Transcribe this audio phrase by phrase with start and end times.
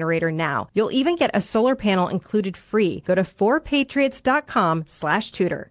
[0.00, 0.68] generator now.
[0.74, 3.02] You'll even get a solar panel included free.
[3.06, 5.70] Go to 4patriots.com slash tudor.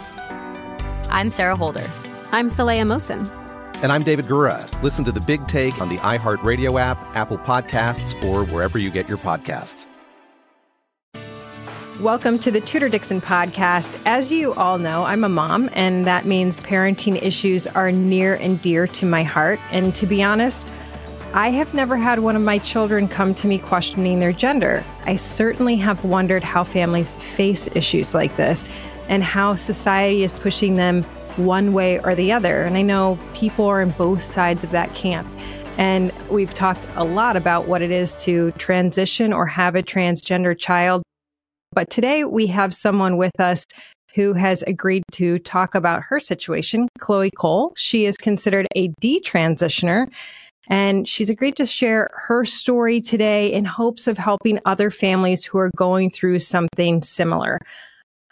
[1.11, 1.85] I'm Sarah Holder.
[2.31, 3.29] I'm Saleha Mohsin.
[3.83, 4.65] And I'm David Gura.
[4.81, 9.09] Listen to the big take on the iHeartRadio app, Apple Podcasts, or wherever you get
[9.09, 9.87] your podcasts.
[11.99, 13.99] Welcome to the Tudor Dixon podcast.
[14.05, 18.61] As you all know, I'm a mom, and that means parenting issues are near and
[18.61, 19.59] dear to my heart.
[19.71, 20.71] And to be honest,
[21.33, 24.83] I have never had one of my children come to me questioning their gender.
[25.05, 28.63] I certainly have wondered how families face issues like this
[29.11, 31.03] and how society is pushing them
[31.35, 32.63] one way or the other.
[32.63, 35.27] And I know people are in both sides of that camp.
[35.77, 40.57] And we've talked a lot about what it is to transition or have a transgender
[40.57, 41.03] child.
[41.73, 43.65] But today we have someone with us
[44.15, 47.73] who has agreed to talk about her situation, Chloe Cole.
[47.75, 50.07] She is considered a detransitioner.
[50.69, 55.57] And she's agreed to share her story today in hopes of helping other families who
[55.57, 57.57] are going through something similar.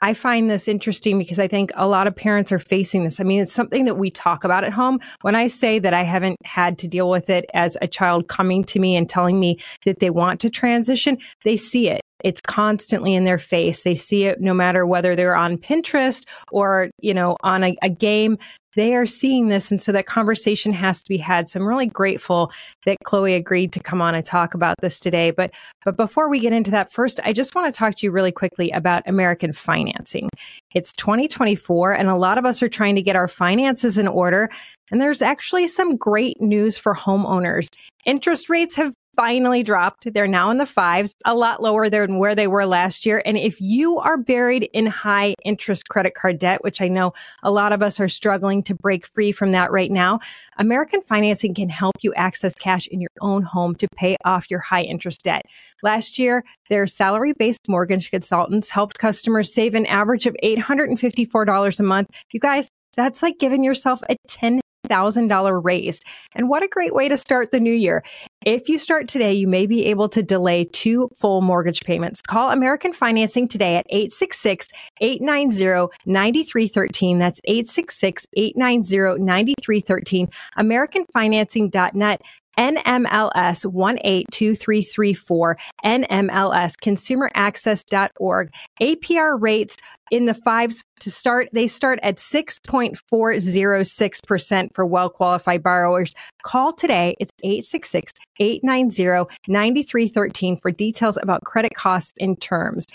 [0.01, 3.19] I find this interesting because I think a lot of parents are facing this.
[3.19, 4.99] I mean, it's something that we talk about at home.
[5.21, 8.63] When I say that I haven't had to deal with it as a child coming
[8.65, 12.01] to me and telling me that they want to transition, they see it.
[12.23, 13.83] It's constantly in their face.
[13.83, 17.89] They see it no matter whether they're on Pinterest or, you know, on a, a
[17.89, 18.37] game
[18.75, 19.71] they are seeing this.
[19.71, 21.49] And so that conversation has to be had.
[21.49, 22.51] So I'm really grateful
[22.85, 25.31] that Chloe agreed to come on and talk about this today.
[25.31, 25.51] But,
[25.83, 28.31] but before we get into that, first, I just want to talk to you really
[28.31, 30.29] quickly about American financing.
[30.73, 34.49] It's 2024 and a lot of us are trying to get our finances in order.
[34.91, 37.67] And there's actually some great news for homeowners.
[38.05, 40.13] Interest rates have finally dropped.
[40.13, 43.21] They're now in the fives, a lot lower than where they were last year.
[43.25, 47.51] And if you are buried in high interest credit card debt, which I know a
[47.51, 50.19] lot of us are struggling to break free from that right now,
[50.57, 54.59] American Financing can help you access cash in your own home to pay off your
[54.59, 55.43] high interest debt.
[55.83, 61.83] Last year, their salary based mortgage consultants helped customers save an average of $854 a
[61.83, 62.07] month.
[62.31, 66.01] You guys, that's like giving yourself a 10 $1,000 raise.
[66.33, 68.03] And what a great way to start the new year.
[68.45, 72.21] If you start today, you may be able to delay two full mortgage payments.
[72.21, 74.69] Call American Financing today at 866
[75.01, 77.19] 890 9313.
[77.19, 80.27] That's 866 890 9313.
[80.57, 82.21] AmericanFinancing.net.
[82.59, 88.53] NMLS 182334, NMLS consumeraccess.org.
[88.81, 89.77] APR rates
[90.11, 96.13] in the fives to start, they start at 6.406% for well qualified borrowers.
[96.43, 97.15] Call today.
[97.19, 102.85] It's 866 890 9313 for details about credit costs and terms.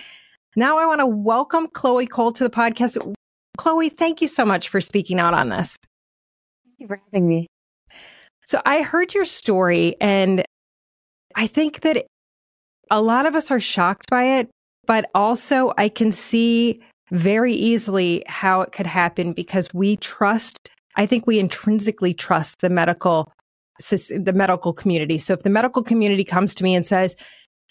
[0.56, 3.14] Now I want to welcome Chloe Cole to the podcast.
[3.56, 5.78] Chloe, thank you so much for speaking out on this.
[6.64, 7.46] Thank you for having me.
[8.44, 10.44] So I heard your story and
[11.34, 12.04] I think that
[12.90, 14.50] a lot of us are shocked by it,
[14.86, 16.80] but also I can see
[17.10, 22.70] very easily how it could happen because we trust, I think we intrinsically trust the
[22.70, 23.32] medical
[23.80, 25.18] the medical community.
[25.18, 27.16] So if the medical community comes to me and says,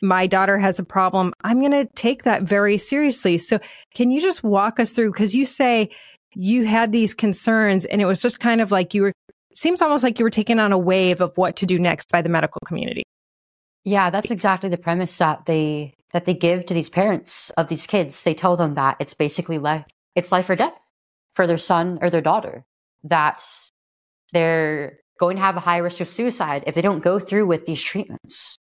[0.01, 3.37] my daughter has a problem, I'm going to take that very seriously.
[3.37, 3.57] So
[3.95, 5.11] can you just walk us through?
[5.13, 5.89] Because you say
[6.35, 9.13] you had these concerns and it was just kind of like you were
[9.57, 12.21] seems almost like you were taken on a wave of what to do next by
[12.21, 13.03] the medical community.
[13.85, 17.87] Yeah, that's exactly the premise that they that they give to these parents of these
[17.87, 18.21] kids.
[18.21, 19.85] They tell them that it's basically life,
[20.15, 20.79] it's life or death
[21.35, 22.63] for their son or their daughter.
[23.03, 23.43] That
[24.31, 27.65] they're going to have a high risk of suicide if they don't go through with
[27.65, 28.55] these treatments.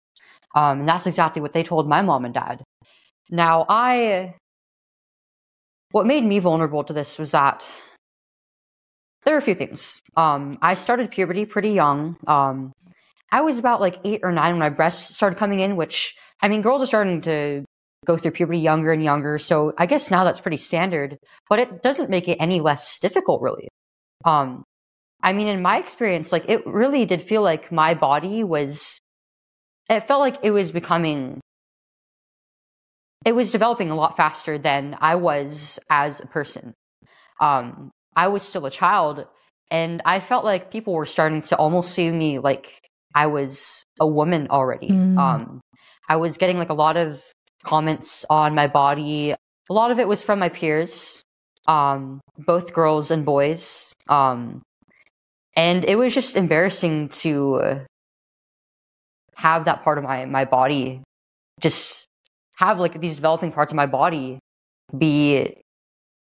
[0.54, 2.62] Um, and that's exactly what they told my mom and dad.
[3.30, 4.34] Now, I,
[5.92, 7.66] what made me vulnerable to this was that
[9.24, 10.00] there are a few things.
[10.16, 12.16] Um, I started puberty pretty young.
[12.26, 12.72] Um,
[13.30, 16.48] I was about like eight or nine when my breasts started coming in, which I
[16.48, 17.64] mean, girls are starting to
[18.04, 19.38] go through puberty younger and younger.
[19.38, 23.40] So I guess now that's pretty standard, but it doesn't make it any less difficult,
[23.40, 23.68] really.
[24.24, 24.64] Um,
[25.22, 28.98] I mean, in my experience, like it really did feel like my body was,
[29.88, 31.40] it felt like it was becoming,
[33.24, 36.74] it was developing a lot faster than I was as a person.
[37.40, 39.26] Um, I was still a child
[39.70, 42.78] and I felt like people were starting to almost see me like
[43.14, 44.90] I was a woman already.
[44.90, 45.18] Mm.
[45.18, 45.60] Um,
[46.08, 47.22] I was getting like a lot of
[47.64, 49.32] comments on my body.
[49.32, 51.22] A lot of it was from my peers,
[51.66, 53.92] um, both girls and boys.
[54.08, 54.62] Um,
[55.56, 57.80] and it was just embarrassing to
[59.36, 61.02] have that part of my, my body
[61.60, 62.06] just
[62.56, 64.38] have like these developing parts of my body
[64.96, 65.62] be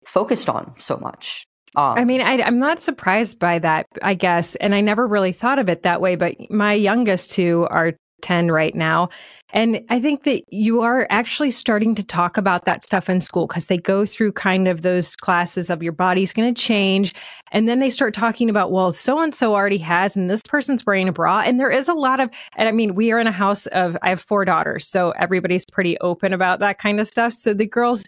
[0.06, 1.46] focused on so much.
[1.76, 4.56] Um, I mean, I, am not surprised by that, I guess.
[4.56, 6.16] And I never really thought of it that way.
[6.16, 9.10] But my youngest two are 10 right now.
[9.52, 13.48] And I think that you are actually starting to talk about that stuff in school
[13.48, 17.16] because they go through kind of those classes of your body's going to change.
[17.52, 20.86] And then they start talking about, well, so and so already has, and this person's
[20.86, 21.42] wearing a bra.
[21.42, 23.98] And there is a lot of, and I mean, we are in a house of,
[24.04, 24.88] I have four daughters.
[24.88, 27.34] So everybody's pretty open about that kind of stuff.
[27.34, 28.06] So the girls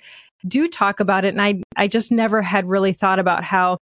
[0.47, 1.29] do talk about it.
[1.29, 3.77] And I, I just never had really thought about how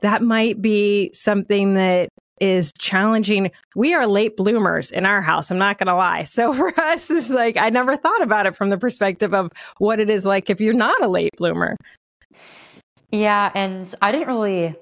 [0.00, 2.08] that might be something that
[2.40, 3.50] is challenging.
[3.76, 5.50] We are late bloomers in our house.
[5.50, 6.24] I'm not going to lie.
[6.24, 10.00] So for us, it's like, I never thought about it from the perspective of what
[10.00, 11.76] it is like if you're not a late bloomer.
[13.10, 13.52] Yeah.
[13.54, 14.74] And I didn't really,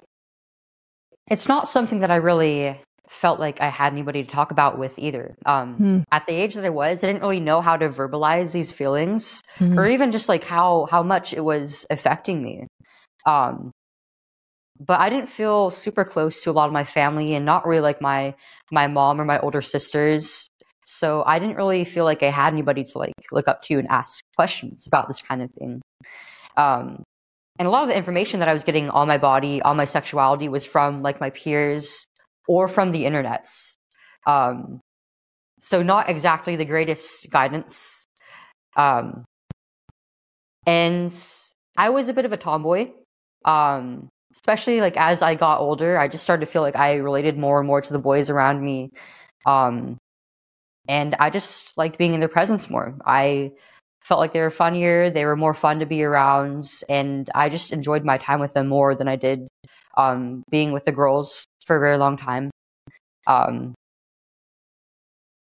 [1.31, 4.97] it's not something that I really felt like I had anybody to talk about with
[4.97, 5.35] either.
[5.45, 5.99] Um, hmm.
[6.13, 9.43] At the age that I was, I didn't really know how to verbalize these feelings,
[9.57, 9.77] hmm.
[9.77, 12.69] or even just like how how much it was affecting me.
[13.27, 13.73] Um,
[14.79, 17.83] but I didn't feel super close to a lot of my family, and not really
[17.83, 18.35] like my
[18.71, 20.49] my mom or my older sisters.
[20.87, 23.89] So I didn't really feel like I had anybody to like look up to and
[23.89, 25.83] ask questions about this kind of thing.
[26.57, 27.03] Um,
[27.59, 29.85] and a lot of the information that I was getting on my body, on my
[29.85, 32.07] sexuality, was from like my peers
[32.49, 33.75] or from the internets.
[34.27, 34.81] Um,
[35.61, 38.05] so not exactly the greatest guidance.
[38.77, 39.25] Um,
[40.67, 41.15] and
[41.77, 42.91] I was a bit of a tomboy.
[43.45, 47.37] Um, especially like as I got older, I just started to feel like I related
[47.39, 48.91] more and more to the boys around me.
[49.47, 49.99] Um,
[50.89, 52.95] and I just liked being in their presence more.
[53.05, 53.53] I
[54.05, 57.73] felt like they were funnier, they were more fun to be around, and I just
[57.73, 59.47] enjoyed my time with them more than I did
[59.97, 62.51] um, being with the girls for a very long time.
[63.29, 63.75] Um,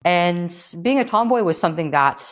[0.04, 0.52] and
[0.82, 2.22] being a tomboy was something that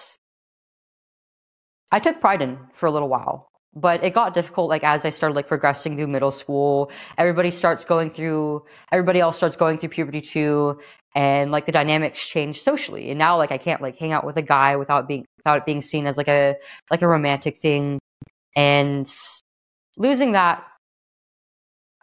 [1.90, 3.48] I took pride in for a little while.
[3.74, 6.90] But it got difficult, like as I started like progressing through middle school.
[7.16, 8.62] Everybody starts going through,
[8.92, 10.78] everybody else starts going through puberty too,
[11.14, 13.08] and like the dynamics change socially.
[13.08, 15.64] And now, like I can't like hang out with a guy without being without it
[15.64, 16.56] being seen as like a
[16.90, 17.98] like a romantic thing.
[18.54, 19.10] And
[19.96, 20.62] losing that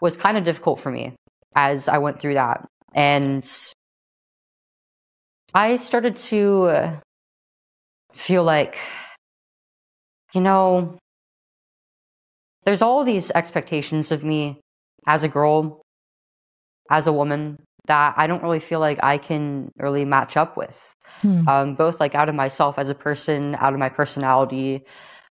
[0.01, 1.13] was kind of difficult for me
[1.56, 2.66] as I went through that.
[2.94, 3.50] And
[5.54, 7.00] I started to
[8.14, 8.78] feel like,
[10.34, 10.98] you know,
[12.66, 14.60] there's all these expectations of me
[15.08, 15.82] as a girl,
[16.90, 17.58] as a woman,
[17.88, 20.94] that I don't really feel like I can really match up with.
[21.22, 21.48] Hmm.
[21.48, 24.84] Um, both like out of myself as a person, out of my personality,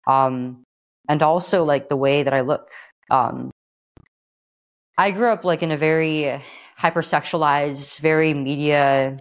[0.07, 0.63] um,
[1.09, 2.69] and also like the way that I look.
[3.09, 3.51] Um,
[4.97, 6.41] I grew up like in a very
[6.79, 9.19] hypersexualized, very media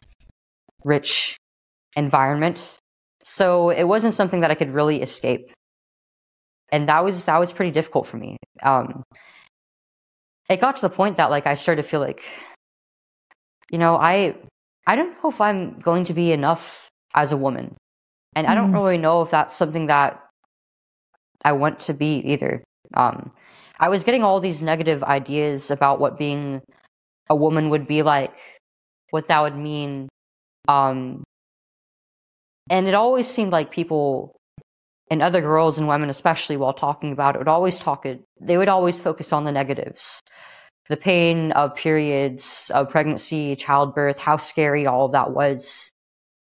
[0.85, 1.37] rich
[1.97, 2.79] environment.
[3.25, 5.53] So it wasn't something that I could really escape.
[6.71, 8.37] And that was that was pretty difficult for me.
[8.63, 9.03] Um,
[10.49, 12.23] it got to the point that like I started to feel like,
[13.71, 14.35] you know, I
[14.87, 17.77] I don't know if I'm going to be enough as a woman.
[18.35, 18.75] And mm I don't mm-hmm.
[18.75, 20.21] really know if that's something that
[21.45, 22.65] I want to be either.
[22.95, 23.33] Um,
[23.83, 26.63] I was getting all these negative ideas about what being
[27.29, 28.33] a woman would be like,
[29.11, 30.09] what that would mean.
[30.69, 31.25] Um,
[32.71, 34.37] and it always seemed like people
[35.11, 38.23] and other girls and women, especially while talking about it, would always talk it.
[38.41, 40.21] They would always focus on the negatives,
[40.89, 45.91] the pain of periods, of pregnancy, childbirth, how scary all that was.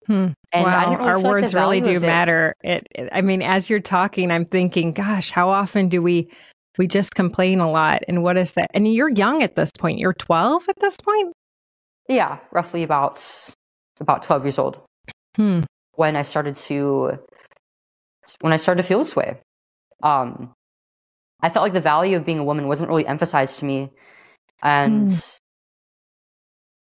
[0.08, 0.29] Hmm.
[0.53, 2.56] And wow, really our words like really do matter.
[2.63, 6.32] It, it, I mean, as you're talking, I'm thinking, gosh, how often do we
[6.77, 8.03] we just complain a lot?
[8.07, 8.69] And what is that?
[8.74, 10.00] And you're young at this point.
[10.00, 11.34] You're 12 at this point.
[12.07, 13.24] Yeah, roughly about
[14.00, 14.79] about 12 years old.
[15.36, 15.62] Hmm.
[15.96, 17.19] When I started to
[18.41, 19.39] when I started to feel this way,
[20.03, 20.53] um,
[21.41, 23.91] I felt like the value of being a woman wasn't really emphasized to me,
[24.62, 25.15] and hmm.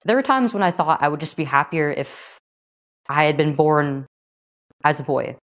[0.05, 2.37] there were times when I thought I would just be happier if
[3.09, 4.05] I had been born
[4.83, 5.35] as a boy.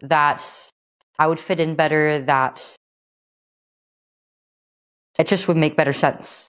[0.00, 0.44] That
[1.18, 2.76] I would fit in better, that
[5.18, 6.48] it just would make better sense.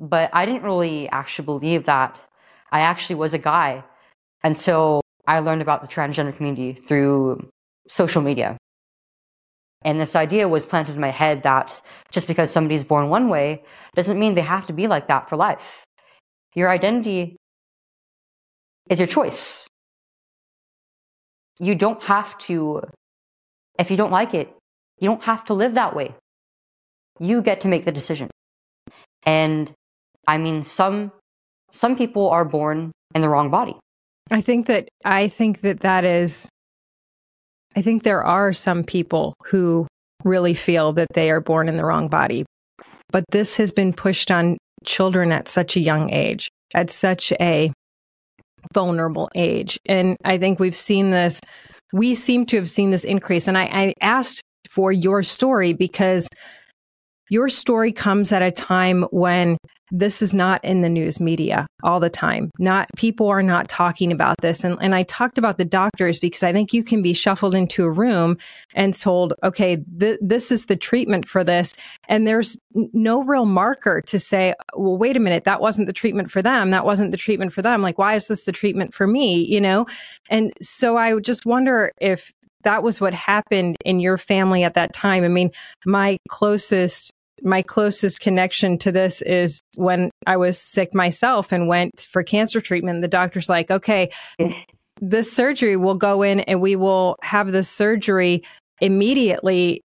[0.00, 2.24] But I didn't really actually believe that
[2.70, 3.84] I actually was a guy
[4.42, 7.48] until I learned about the transgender community through
[7.88, 8.56] social media.
[9.82, 11.80] And this idea was planted in my head that
[12.10, 13.62] just because somebody's born one way
[13.94, 15.84] doesn't mean they have to be like that for life.
[16.54, 17.36] Your identity
[18.88, 19.66] is your choice.
[21.60, 22.82] You don't have to,
[23.78, 24.54] if you don't like it,
[24.98, 26.14] you don't have to live that way.
[27.20, 28.30] You get to make the decision.
[29.24, 29.72] And
[30.26, 31.12] I mean, some,
[31.70, 33.76] some people are born in the wrong body.
[34.30, 36.48] I think that, I think that that is,
[37.76, 39.86] I think there are some people who
[40.24, 42.44] really feel that they are born in the wrong body.
[43.10, 47.72] But this has been pushed on children at such a young age, at such a
[48.72, 49.78] vulnerable age.
[49.86, 51.40] And I think we've seen this,
[51.92, 53.46] we seem to have seen this increase.
[53.46, 54.40] And I, I asked
[54.70, 56.28] for your story because
[57.28, 59.56] your story comes at a time when
[59.90, 62.50] this is not in the news media all the time.
[62.58, 64.64] Not people are not talking about this.
[64.64, 67.84] And, and I talked about the doctors because I think you can be shuffled into
[67.84, 68.38] a room
[68.74, 71.74] and told, okay, th- this is the treatment for this.
[72.08, 76.30] And there's no real marker to say, well, wait a minute, that wasn't the treatment
[76.30, 76.70] for them.
[76.70, 77.82] That wasn't the treatment for them.
[77.82, 79.44] Like, why is this the treatment for me?
[79.44, 79.86] You know?
[80.28, 82.32] And so I just wonder if
[82.64, 85.24] that was what happened in your family at that time.
[85.24, 85.50] I mean,
[85.86, 87.10] my closest
[87.42, 92.60] my closest connection to this is when I was sick myself and went for cancer
[92.60, 93.02] treatment.
[93.02, 94.10] The doctor's like, okay,
[95.00, 98.44] this surgery will go in and we will have the surgery
[98.80, 99.82] immediately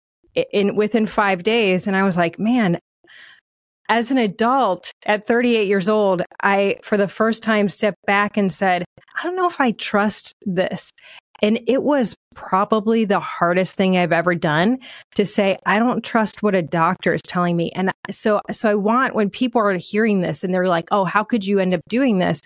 [0.53, 1.87] in within five days.
[1.87, 2.79] And I was like, man,
[3.89, 8.53] as an adult at 38 years old, I, for the first time, stepped back and
[8.53, 8.85] said,
[9.19, 10.91] I don't know if I trust this.
[11.41, 14.79] And it was probably the hardest thing I've ever done
[15.17, 17.71] to say, I don't trust what a doctor is telling me.
[17.75, 21.25] And so, so I want when people are hearing this and they're like, oh, how
[21.25, 22.41] could you end up doing this?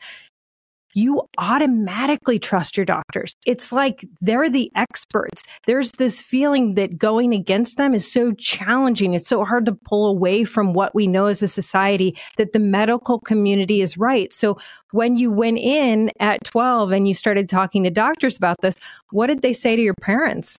[0.94, 3.32] You automatically trust your doctors.
[3.46, 5.42] It's like they're the experts.
[5.66, 9.14] There's this feeling that going against them is so challenging.
[9.14, 12.58] It's so hard to pull away from what we know as a society that the
[12.58, 14.32] medical community is right.
[14.32, 14.58] So
[14.90, 18.76] when you went in at 12 and you started talking to doctors about this,
[19.11, 20.56] what did they say to your parents?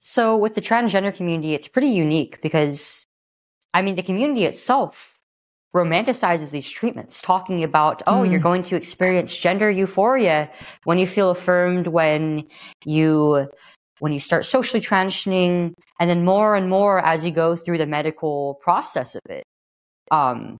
[0.00, 3.04] So with the transgender community, it's pretty unique because
[3.74, 5.17] I mean, the community itself
[5.74, 8.30] romanticizes these treatments, talking about, oh, mm.
[8.30, 10.50] you're going to experience gender euphoria
[10.84, 12.46] when you feel affirmed, when
[12.84, 13.48] you
[14.00, 17.86] when you start socially transitioning, and then more and more as you go through the
[17.86, 19.42] medical process of it.
[20.12, 20.56] Um,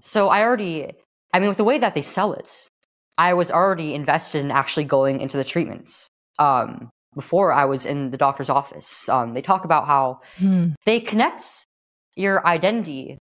[0.00, 0.90] so I already,
[1.34, 2.50] I mean, with the way that they sell it,
[3.18, 6.08] I was already invested in actually going into the treatments.
[6.38, 10.74] Um, before I was in the doctor's office, um, they talk about how mm.
[10.86, 11.44] they connect
[12.16, 13.18] your identity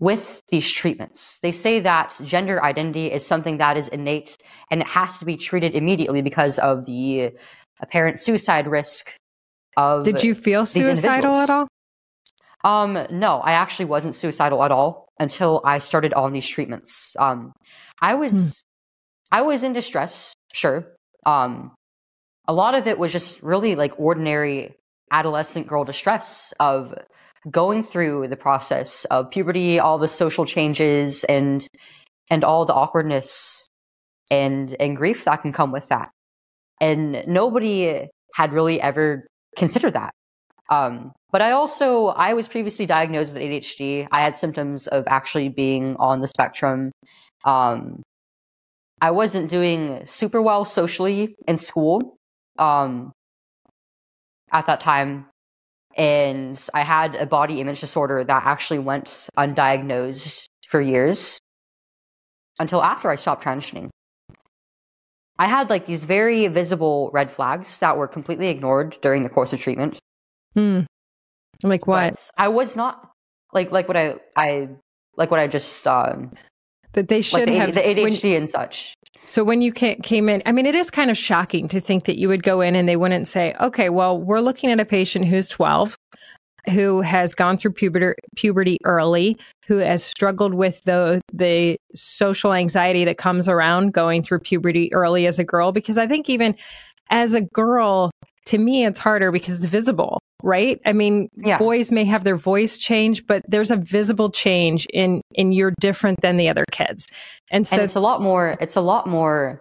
[0.00, 1.38] with these treatments.
[1.42, 4.36] They say that gender identity is something that is innate
[4.70, 7.30] and it has to be treated immediately because of the
[7.80, 9.14] apparent suicide risk
[9.76, 11.68] of Did you feel suicidal at all?
[12.64, 17.14] Um no, I actually wasn't suicidal at all until I started on these treatments.
[17.18, 17.52] Um
[18.00, 18.62] I was
[19.32, 19.36] hmm.
[19.38, 20.86] I was in distress, sure.
[21.26, 21.72] Um
[22.46, 24.74] a lot of it was just really like ordinary
[25.10, 26.94] adolescent girl distress of
[27.50, 31.66] going through the process of puberty, all the social changes and
[32.30, 33.68] and all the awkwardness
[34.30, 36.10] and and grief that can come with that.
[36.80, 40.12] And nobody had really ever considered that.
[40.70, 44.08] Um, but I also I was previously diagnosed with ADHD.
[44.10, 46.90] I had symptoms of actually being on the spectrum.
[47.44, 48.02] Um,
[49.00, 52.16] I wasn't doing super well socially in school
[52.58, 53.12] um,
[54.52, 55.26] at that time
[55.96, 61.38] and I had a body image disorder that actually went undiagnosed for years
[62.58, 63.90] until after I stopped transitioning.
[65.38, 69.52] I had like these very visible red flags that were completely ignored during the course
[69.52, 69.98] of treatment.
[70.54, 70.80] Hmm.
[71.62, 72.12] Like what?
[72.14, 73.10] But I was not
[73.52, 74.68] like like what I I
[75.16, 76.32] like what I just um
[76.92, 78.94] that they should like the, have the ADHD when, and such.
[79.24, 82.18] So when you came in, I mean, it is kind of shocking to think that
[82.18, 85.26] you would go in and they wouldn't say, okay, well, we're looking at a patient
[85.26, 85.96] who's 12
[86.70, 93.04] who has gone through puberty, puberty early, who has struggled with the the social anxiety
[93.04, 95.72] that comes around going through puberty early as a girl.
[95.72, 96.56] Because I think even
[97.10, 98.10] as a girl,
[98.46, 100.78] to me, it's harder because it's visible, right?
[100.84, 101.58] I mean, yeah.
[101.58, 106.20] boys may have their voice change, but there's a visible change in in you're different
[106.20, 107.10] than the other kids,
[107.50, 108.56] and so and it's a lot more.
[108.60, 109.60] It's a lot more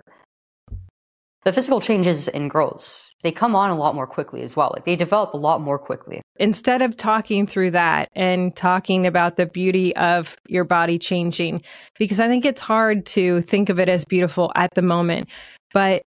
[1.45, 4.85] the physical changes in girls they come on a lot more quickly as well like
[4.85, 9.45] they develop a lot more quickly instead of talking through that and talking about the
[9.45, 11.61] beauty of your body changing
[11.99, 15.27] because i think it's hard to think of it as beautiful at the moment
[15.73, 16.01] but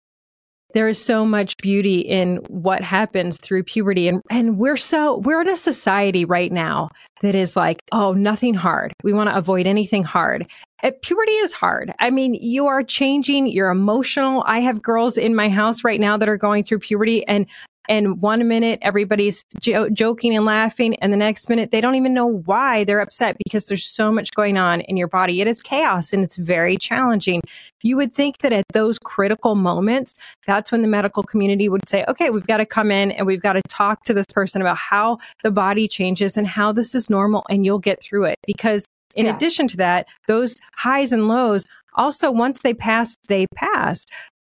[0.74, 4.08] there is so much beauty in what happens through puberty.
[4.08, 6.90] And and we're so we're in a society right now
[7.22, 8.92] that is like oh nothing hard.
[9.02, 10.46] We want to avoid anything hard.
[10.82, 11.92] Uh, puberty is hard.
[12.00, 14.44] I mean you are changing you're emotional.
[14.46, 17.46] I have girls in my house right now that are going through puberty and
[17.88, 22.14] and one minute everybody's jo- joking and laughing and the next minute they don't even
[22.14, 25.40] know why they're upset because there's so much going on in your body.
[25.40, 27.40] It is chaos and it's very challenging.
[27.82, 32.04] You would think that at those critical moments that's when the medical community would say
[32.08, 34.76] okay we've got to come in and we've got to talk to this person about
[34.76, 38.38] how the body changes and how this is normal and you'll get through it.
[38.46, 38.86] Because
[39.16, 39.34] in yeah.
[39.34, 44.04] addition to that those highs and lows also once they pass they pass.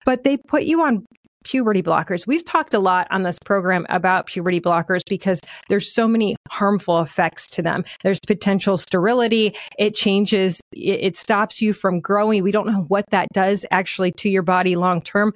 [0.05, 1.05] But they put you on
[1.45, 2.27] puberty blockers.
[2.27, 7.01] We've talked a lot on this program about puberty blockers because there's so many harmful
[7.01, 7.85] effects to them.
[8.03, 9.55] There's potential sterility.
[9.79, 12.43] It changes, it, stops you from growing.
[12.43, 15.33] We don't know what that does actually to your body long term.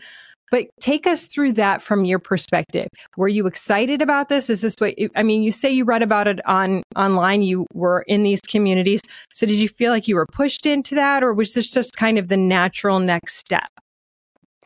[0.53, 2.89] But take us through that from your perspective.
[3.17, 4.51] Were you excited about this?
[4.51, 5.43] Is this what I mean?
[5.43, 7.41] You say you read about it on online.
[7.41, 9.01] You were in these communities.
[9.33, 12.19] So did you feel like you were pushed into that, or was this just kind
[12.19, 13.71] of the natural next step?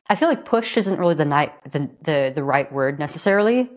[0.08, 3.68] I feel like push isn't really the, night, the, the, the right word necessarily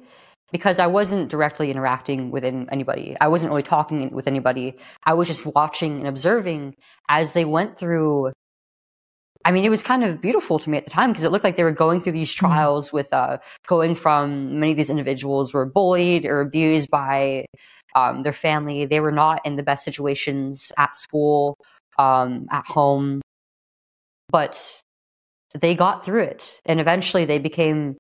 [0.51, 3.15] because I wasn't directly interacting with anybody.
[3.19, 4.75] I wasn't really talking with anybody.
[5.05, 6.75] I was just watching and observing
[7.07, 8.31] as they went through.
[9.46, 11.44] I mean, it was kind of beautiful to me at the time because it looked
[11.44, 12.48] like they were going through these mm-hmm.
[12.48, 12.98] trials mm-hmm.
[12.98, 13.37] with uh,
[13.68, 17.46] going from many of these individuals were bullied or abused by
[17.96, 18.85] um, their family.
[18.85, 21.57] They were not in the best situations at school,
[21.98, 23.22] um, at home.
[24.31, 24.81] But
[25.57, 27.98] they got through it and eventually they became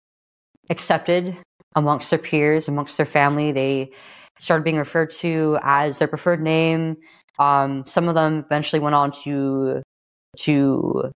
[0.69, 1.35] accepted
[1.75, 3.51] amongst their peers, amongst their family.
[3.51, 3.91] They
[4.39, 6.97] started being referred to as their preferred name.
[7.39, 9.81] Um, some of them eventually went on to
[10.37, 11.11] to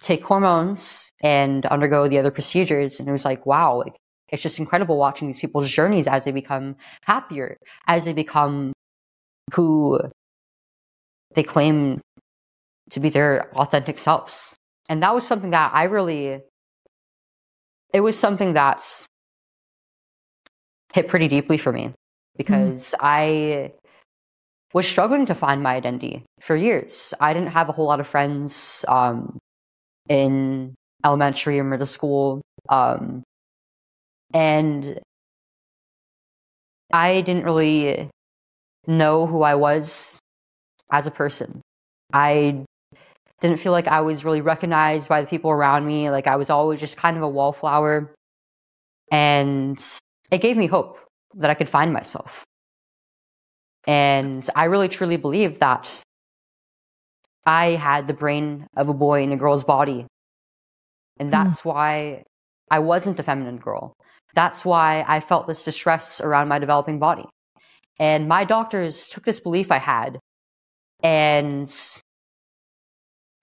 [0.00, 3.00] take hormones and undergo the other procedures.
[3.00, 3.96] And it was like, wow, like,
[4.30, 8.72] it's just incredible watching these people's journeys as they become happier, as they become
[9.54, 9.98] who
[11.34, 12.00] they claim
[12.90, 14.56] to be their authentic selves
[14.88, 16.40] and that was something that I really,
[17.92, 19.06] it was something that's
[20.94, 21.92] hit pretty deeply for me
[22.36, 22.98] because mm.
[23.00, 23.72] I
[24.72, 27.14] was struggling to find my identity for years.
[27.20, 29.38] I didn't have a whole lot of friends um,
[30.08, 30.74] in
[31.04, 32.42] elementary or middle school.
[32.68, 33.22] Um,
[34.34, 35.00] and
[36.92, 38.10] I didn't really
[38.86, 40.18] know who I was
[40.92, 41.60] as a person.
[42.12, 42.64] I
[43.40, 46.10] didn't feel like I was really recognized by the people around me.
[46.10, 48.14] Like I was always just kind of a wallflower.
[49.12, 49.78] And
[50.30, 50.98] it gave me hope
[51.34, 52.44] that I could find myself.
[53.86, 56.02] And I really truly believe that
[57.46, 60.06] I had the brain of a boy in a girl's body.
[61.18, 61.30] And hmm.
[61.30, 61.64] that's mm.
[61.66, 62.22] why
[62.70, 63.94] I wasn't a feminine girl.
[64.34, 67.24] That's why I felt this distress around my developing body.
[67.98, 70.18] And my doctors took this belief I had
[71.02, 71.72] and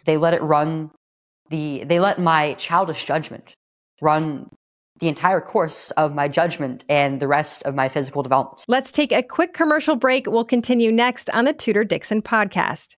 [0.06, 0.92] they let it run
[1.50, 3.56] the they let my childish judgment
[4.02, 4.50] run
[5.00, 8.64] the entire course of my judgment and the rest of my physical development.
[8.68, 10.26] Let's take a quick commercial break.
[10.26, 12.96] We'll continue next on the Tudor Dixon podcast.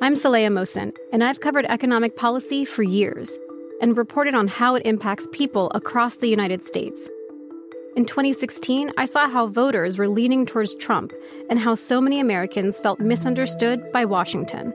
[0.00, 3.38] I'm Saleha Mohsin, and I've covered economic policy for years
[3.80, 7.08] and reported on how it impacts people across the United States.
[7.96, 11.12] In 2016, I saw how voters were leaning towards Trump
[11.48, 14.74] and how so many Americans felt misunderstood by Washington.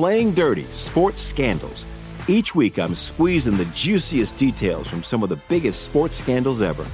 [0.00, 1.84] Playing Dirty Sports Scandals.
[2.26, 6.86] Each week, I'm squeezing the juiciest details from some of the biggest sports scandals ever.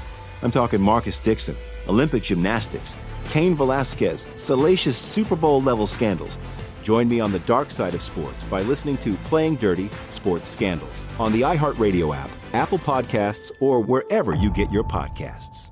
[0.42, 1.54] I'm talking Marcus Dixon,
[1.86, 2.96] Olympic gymnastics,
[3.30, 6.40] Cain Velasquez, salacious Super Bowl level scandals.
[6.82, 11.04] Join me on the dark side of sports by listening to Playing Dirty Sports Scandals
[11.20, 15.70] on the iHeartRadio app, Apple Podcasts, or wherever you get your podcasts.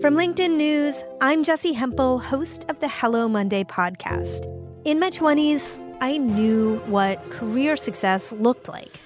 [0.00, 4.57] From LinkedIn News, I'm Jessi Hempel, host of the Hello Monday podcast.
[4.84, 9.00] In my 20s, I knew what career success looked like.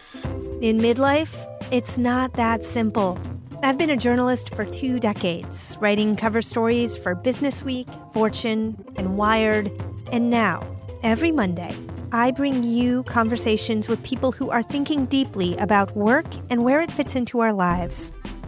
[0.60, 1.34] In midlife,
[1.72, 3.18] it's not that simple.
[3.62, 9.16] I've been a journalist for two decades, writing cover stories for Business Week, Fortune, and
[9.16, 9.72] Wired.
[10.12, 10.66] And now,
[11.02, 11.74] every Monday,
[12.12, 16.92] I bring you conversations with people who are thinking deeply about work and where it
[16.92, 18.12] fits into our lives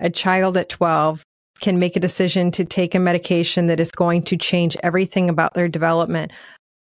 [0.00, 1.22] A child at 12
[1.60, 5.54] can make a decision to take a medication that is going to change everything about
[5.54, 6.32] their development.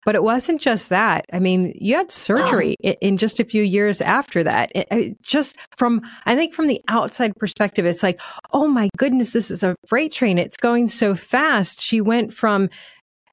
[0.05, 1.25] But it wasn't just that.
[1.33, 2.95] I mean, you had surgery oh.
[3.01, 4.71] in just a few years after that.
[4.73, 8.21] It, it just from, I think from the outside perspective, it's like,
[8.53, 10.39] oh my goodness, this is a freight train.
[10.39, 11.81] It's going so fast.
[11.81, 12.71] She went from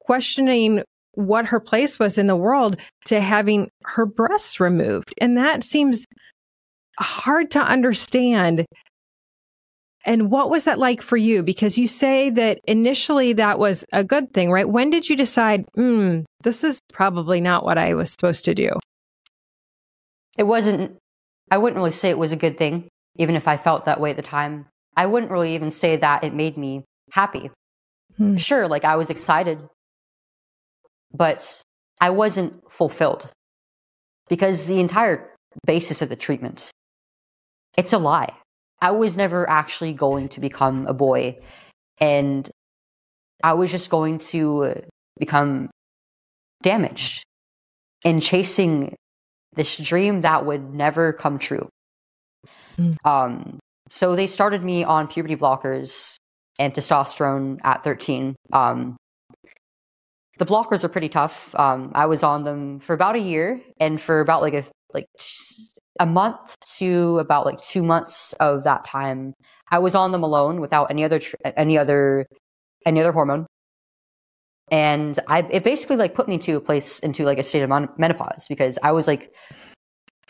[0.00, 0.82] questioning
[1.12, 5.14] what her place was in the world to having her breasts removed.
[5.20, 6.06] And that seems
[6.98, 8.66] hard to understand
[10.04, 11.42] and what was that like for you?
[11.42, 14.68] Because you say that initially that was a good thing, right?
[14.68, 18.70] When did you decide, hmm, this is probably not what I was supposed to do?
[20.36, 20.96] It wasn't,
[21.50, 24.10] I wouldn't really say it was a good thing, even if I felt that way
[24.10, 24.66] at the time.
[24.96, 27.50] I wouldn't really even say that it made me happy.
[28.18, 28.36] Hmm.
[28.36, 29.58] Sure, like I was excited,
[31.14, 31.62] but
[32.00, 33.30] I wasn't fulfilled
[34.28, 35.34] because the entire
[35.66, 36.70] basis of the treatment,
[37.76, 38.34] it's a lie
[38.80, 41.38] I was never actually going to become a boy.
[41.98, 42.50] And
[43.42, 44.74] I was just going to
[45.18, 45.70] become
[46.62, 47.24] damaged
[48.04, 48.94] and chasing
[49.54, 51.68] this dream that would never come true.
[52.76, 52.96] Mm.
[53.04, 53.58] Um,
[53.88, 56.16] so they started me on puberty blockers
[56.58, 58.34] and testosterone at 13.
[58.52, 58.96] Um,
[60.38, 61.54] the blockers are pretty tough.
[61.54, 65.06] Um, I was on them for about a year, and for about like a like
[66.00, 69.34] a month to about like two months of that time,
[69.70, 72.26] I was on them alone without any other tr- any other
[72.86, 73.46] any other hormone,
[74.70, 77.68] and I it basically like put me to a place into like a state of
[77.68, 79.32] mon- menopause because I was like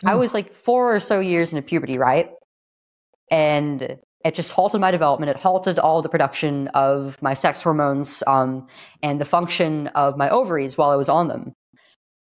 [0.05, 0.19] I hmm.
[0.19, 2.29] was like four or so years into puberty, right?
[3.31, 5.29] And it just halted my development.
[5.29, 8.67] It halted all the production of my sex hormones um,
[9.03, 11.53] and the function of my ovaries while I was on them.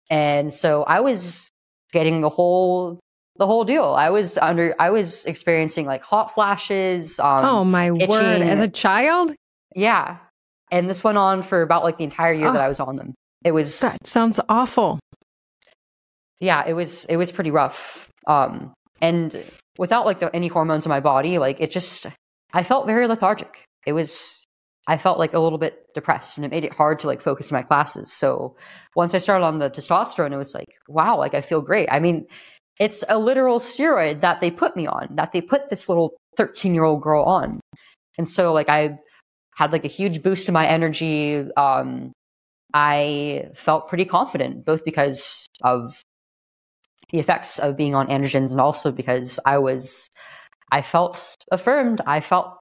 [0.08, 1.50] And so I was
[1.92, 3.00] getting the whole
[3.38, 3.94] the whole deal.
[3.94, 7.18] I was under, I was experiencing like hot flashes.
[7.18, 8.08] Um, oh my itching.
[8.08, 8.42] word!
[8.42, 9.34] As a child,
[9.74, 10.18] yeah.
[10.70, 12.96] And this went on for about like the entire year oh, that I was on
[12.96, 13.14] them.
[13.44, 14.98] It was that sounds awful.
[16.40, 18.08] Yeah, it was it was pretty rough.
[18.26, 19.42] Um, and
[19.78, 22.06] without like the, any hormones in my body, like it just,
[22.52, 23.64] I felt very lethargic.
[23.86, 24.44] It was
[24.88, 27.50] I felt like a little bit depressed and it made it hard to like focus
[27.50, 28.10] in my classes.
[28.10, 28.56] So
[28.96, 31.88] once I started on the testosterone, it was like, wow, like I feel great.
[31.92, 32.26] I mean,
[32.78, 36.74] it's a literal steroid that they put me on, that they put this little 13
[36.74, 37.60] year old girl on.
[38.16, 38.98] And so like I
[39.56, 41.44] had like a huge boost in my energy.
[41.56, 42.12] Um,
[42.74, 46.00] I felt pretty confident, both because of
[47.10, 50.08] the effects of being on androgens and also because I was,
[50.70, 52.00] I felt affirmed.
[52.06, 52.58] I felt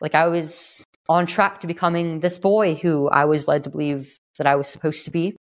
[0.00, 4.16] like I was on track to becoming this boy who I was led to believe
[4.38, 5.36] that I was supposed to be.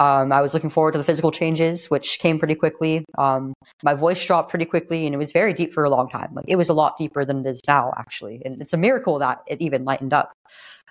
[0.00, 3.04] Um, I was looking forward to the physical changes, which came pretty quickly.
[3.18, 6.30] Um, my voice dropped pretty quickly, and it was very deep for a long time.
[6.34, 8.40] Like it was a lot deeper than it is now, actually.
[8.44, 10.32] And it's a miracle that it even lightened up.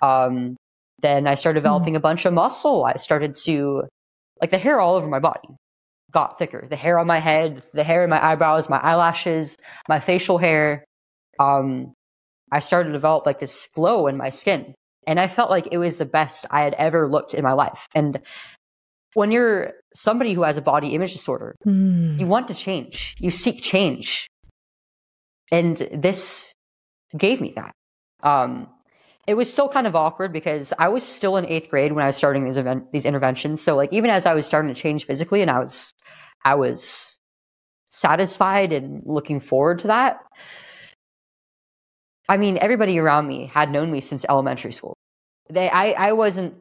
[0.00, 0.56] Um,
[1.00, 2.84] then I started developing a bunch of muscle.
[2.84, 3.82] I started to,
[4.40, 5.48] like, the hair all over my body
[6.10, 6.66] got thicker.
[6.68, 9.56] The hair on my head, the hair in my eyebrows, my eyelashes,
[9.88, 10.84] my facial hair.
[11.38, 11.94] Um,
[12.52, 14.74] I started to develop like this glow in my skin.
[15.06, 17.86] And I felt like it was the best I had ever looked in my life.
[17.94, 18.20] And
[19.14, 22.18] when you're somebody who has a body image disorder, Mm.
[22.20, 24.26] you want to change, you seek change.
[25.52, 26.52] And this
[27.16, 27.72] gave me that.
[28.22, 28.68] Um,
[29.26, 32.08] it was still kind of awkward because I was still in eighth grade when I
[32.08, 33.60] was starting these event, these interventions.
[33.60, 35.92] So like even as I was starting to change physically, and I was
[36.44, 37.16] I was
[37.86, 40.20] satisfied and looking forward to that.
[42.28, 44.94] I mean, everybody around me had known me since elementary school.
[45.48, 46.54] They, I, I wasn't.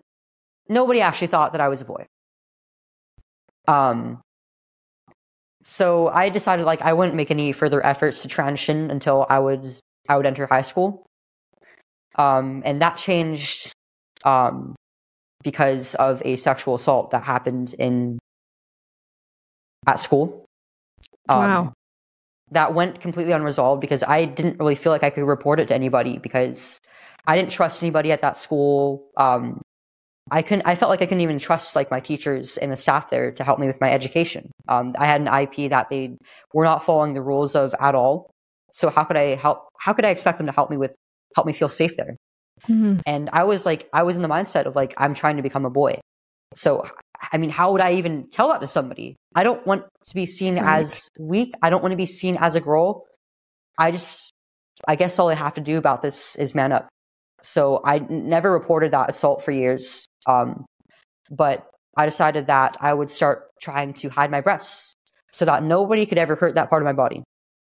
[0.68, 2.06] Nobody actually thought that I was a boy.
[3.68, 4.22] Um.
[5.64, 9.68] So I decided like I wouldn't make any further efforts to transition until I would
[10.08, 11.06] I would enter high school.
[12.16, 13.72] Um, and that changed
[14.26, 14.76] um,
[15.44, 18.20] because of a sexual assault that happened in
[19.88, 20.46] at school.
[21.30, 21.74] Um, Wow.
[22.52, 25.76] That went completely unresolved because I didn't really feel like I could report it to
[25.76, 26.80] anybody because
[27.28, 29.08] I didn't trust anybody at that school.
[29.18, 29.62] Um,
[30.32, 30.66] I couldn't.
[30.66, 33.44] I felt like I couldn't even trust like my teachers and the staff there to
[33.44, 34.52] help me with my education.
[34.68, 36.18] Um, I had an IP that they
[36.54, 38.30] were not following the rules of at all.
[38.72, 39.68] So how could I help?
[39.80, 40.96] How could I expect them to help me with
[41.36, 42.16] help me feel safe there?
[42.68, 43.02] Mhm.
[43.06, 45.66] And I was like, I was in the mindset of like, I'm trying to become
[45.66, 46.00] a boy.
[46.56, 46.86] So,
[47.32, 49.16] I mean, how would I even tell that to somebody?
[49.36, 51.54] I don't want to be seen as weak.
[51.62, 53.06] I don't want to be seen as a girl.
[53.78, 54.32] I just,
[54.88, 56.88] I guess all I have to do about this is man up.
[57.44, 60.06] So I never reported that assault for years.
[60.28, 60.66] Um,
[61.32, 64.94] but I decided that I would start trying to hide my breasts
[65.32, 67.24] so that nobody could ever hurt that part of my body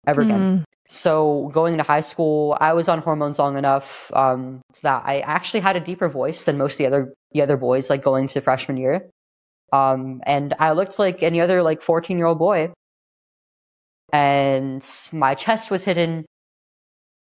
[0.06, 0.40] ever again.
[0.40, 0.64] Mm.
[0.88, 5.61] So going into high school, I was on hormones long enough um, that I actually
[5.61, 7.88] had a deeper voice than most of the other the other boys.
[7.90, 9.09] Like going to freshman year,
[9.72, 12.72] um, and I looked like any other like fourteen year old boy,
[14.12, 16.26] and my chest was hidden.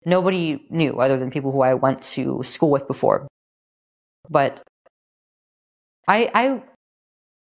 [0.08, 3.28] Nobody knew other than people who I went to school with before.
[4.30, 4.64] But
[6.08, 6.64] I I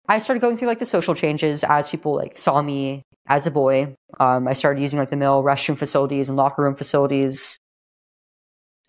[0.10, 3.52] I started going through like the social changes as people like saw me as a
[3.52, 3.94] boy.
[4.20, 7.58] Um, I started using like the male restroom facilities and locker room facilities.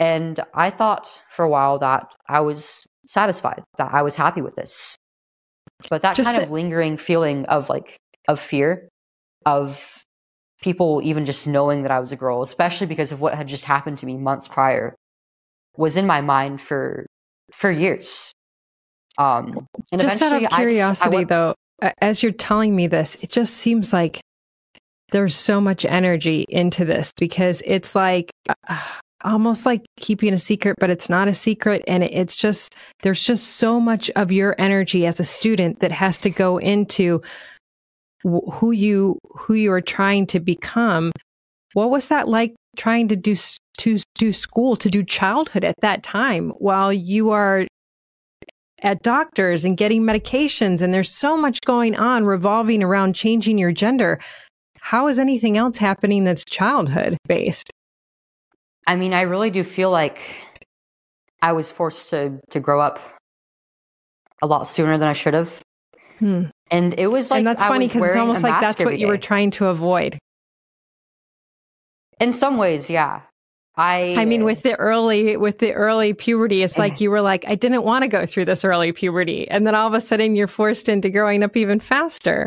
[0.01, 4.55] And I thought for a while that I was satisfied, that I was happy with
[4.55, 4.97] this.
[5.91, 8.89] But that Just kind to- of lingering feeling of like of fear
[9.45, 10.03] of
[10.63, 13.65] people even just knowing that I was a girl, especially because of what had just
[13.65, 14.95] happened to me months prior,
[15.77, 17.07] was in my mind for
[17.53, 18.33] for years.
[19.17, 21.55] Um, and just out of I just- I curiosity, went- though,
[22.01, 24.21] as you're telling me this, it just seems like
[25.11, 28.31] there's so much energy into this because it's like
[28.69, 28.79] uh,
[29.25, 31.83] almost like keeping a secret, but it's not a secret.
[31.89, 36.19] And it's just, there's just so much of your energy as a student that has
[36.19, 37.23] to go into
[38.23, 41.11] who you, who you are trying to become.
[41.73, 43.35] What was that like trying to do,
[43.79, 47.67] to do school, to do childhood at that time while you are
[48.83, 53.73] at doctors and getting medications and there's so much going on revolving around changing your
[53.73, 54.21] gender
[54.79, 57.73] how is anything else happening that's childhood based
[58.89, 60.19] I mean, I really do feel like
[61.43, 62.99] I was forced to to grow up
[64.41, 65.61] a lot sooner than I should have.
[66.19, 66.45] Hmm.
[66.71, 69.07] And it was like and that's I funny because it's almost like that's what you
[69.09, 70.19] were trying to avoid
[72.21, 73.23] In some ways, yeah.
[73.77, 76.83] I i mean with the early with the early puberty it's Eh.
[76.83, 79.77] like you were like i didn't want to go through this early puberty and then
[79.77, 82.47] all of a sudden you're forced into growing up even faster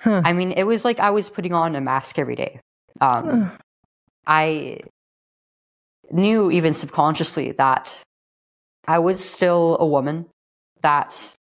[0.00, 0.22] Huh.
[0.24, 2.60] I mean, it was like I was putting on a mask every day.
[3.00, 3.50] Um,
[4.26, 4.80] I
[6.12, 8.00] knew even subconsciously that
[8.86, 10.26] I was still a woman,
[10.82, 11.34] that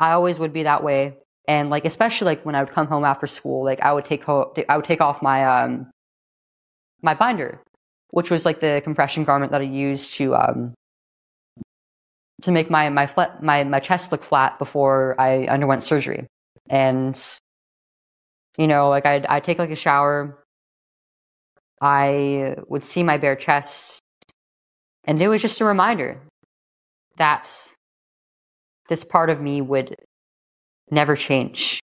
[0.00, 1.16] I always would be that way.
[1.46, 4.24] And like, especially like when I would come home after school, like I would take
[4.24, 5.90] ho- I would take off my um
[7.02, 7.60] my binder,
[8.12, 10.74] which was like the compression garment that I used to um
[12.42, 13.08] to make my my
[13.40, 16.26] my my chest look flat before I underwent surgery.
[16.70, 17.20] And
[18.56, 20.44] you know, like I'd I'd take like a shower,
[21.82, 24.00] I would see my bare chest,
[25.04, 26.20] and it was just a reminder
[27.18, 27.73] that
[28.88, 29.96] this part of me would
[30.90, 31.80] never change.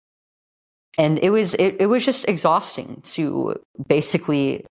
[0.98, 3.56] And it was it, it was just exhausting to
[3.88, 4.66] basically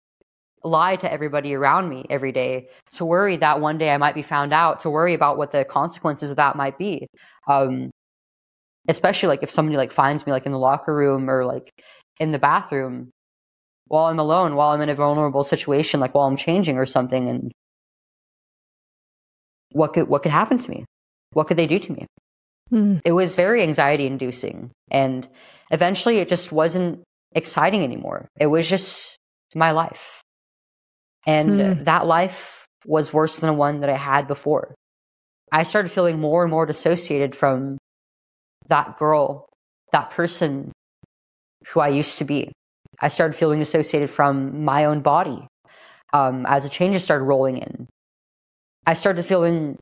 [0.65, 4.23] lie to everybody around me every day, to worry that one day I might be
[4.23, 7.07] found out, to worry about what the consequences of that might be.
[7.49, 7.91] Um,
[8.89, 11.71] especially like if somebody like finds me like in the locker room or like
[12.21, 13.11] in the bathroom
[13.89, 17.29] while I'm alone, while I'm in a vulnerable situation, like while I'm changing or something.
[17.29, 17.53] And
[19.73, 20.85] what could what could happen to me?
[21.37, 22.07] What could they do to me?
[22.73, 23.03] Mm.
[23.05, 24.71] It was very anxiety inducing.
[24.91, 25.29] And
[25.71, 27.03] eventually it just wasn't
[27.35, 28.27] exciting anymore.
[28.41, 29.19] It was just
[29.55, 30.23] my life.
[31.27, 31.85] And Mm.
[31.85, 34.75] that life was worse than the one that I had before.
[35.53, 37.77] I started feeling more and more dissociated from
[38.69, 39.47] that girl,
[39.93, 40.73] that person
[41.69, 42.51] who I used to be.
[42.99, 45.47] I started feeling dissociated from my own body
[46.15, 47.87] um, as the changes started rolling in.
[48.87, 49.77] I started feeling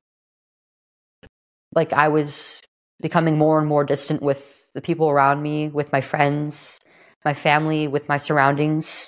[1.75, 2.61] like I was
[3.01, 6.79] becoming more and more distant with the people around me, with my friends,
[7.23, 9.07] my family, with my surroundings.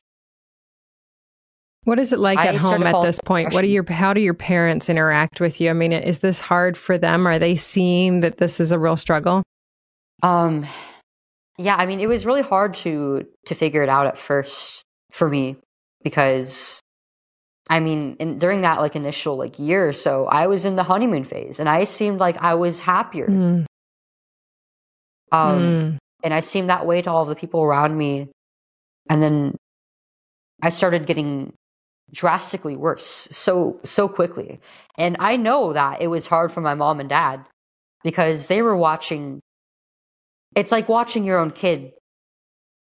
[1.84, 3.54] What is it like I at home at this point?
[3.54, 5.70] What are your how do your parents interact with you?
[5.70, 7.26] I mean, is this hard for them?
[7.26, 9.42] Are they seeing that this is a real struggle?
[10.22, 10.66] Um,
[11.58, 15.30] yeah, I mean, it was really hard to to figure it out at first for
[15.30, 15.56] me
[16.04, 16.82] because,
[17.70, 20.84] I mean, in, during that like initial like year or so, I was in the
[20.84, 23.28] honeymoon phase, and I seemed like I was happier.
[23.28, 23.66] Mm.
[25.32, 25.98] Um, Mm.
[26.24, 28.30] and I seemed that way to all the people around me,
[29.10, 29.56] and then
[30.64, 31.54] I started getting
[32.14, 34.60] drastically worse so so quickly,
[34.98, 37.46] and I know that it was hard for my mom and dad
[38.04, 39.42] because they were watching
[40.56, 41.92] it's like watching your own kid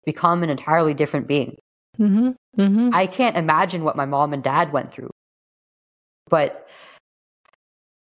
[0.04, 1.56] become an entirely different being.
[2.00, 2.60] Mm-hmm.
[2.60, 2.90] Mm-hmm.
[2.94, 5.10] I can't imagine what my mom and dad went through.
[6.28, 6.68] But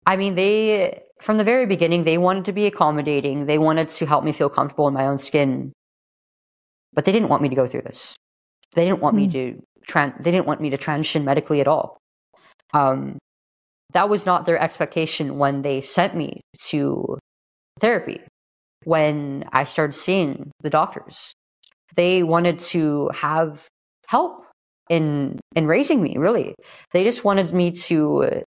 [0.05, 3.45] I mean, they, from the very beginning, they wanted to be accommodating.
[3.45, 5.73] They wanted to help me feel comfortable in my own skin.
[6.93, 8.15] But they didn't want me to go through this.
[8.73, 9.31] They didn't want me Mm.
[9.31, 11.97] to, tran- they didn't want me to transition medically at all.
[12.73, 13.17] Um,
[13.93, 17.17] that was not their expectation when they sent me to
[17.79, 18.21] therapy
[18.83, 21.33] when I started seeing the doctors.
[21.95, 23.67] They wanted to have
[24.07, 24.45] help
[24.89, 26.55] in in raising me, really.
[26.93, 28.43] They just wanted me to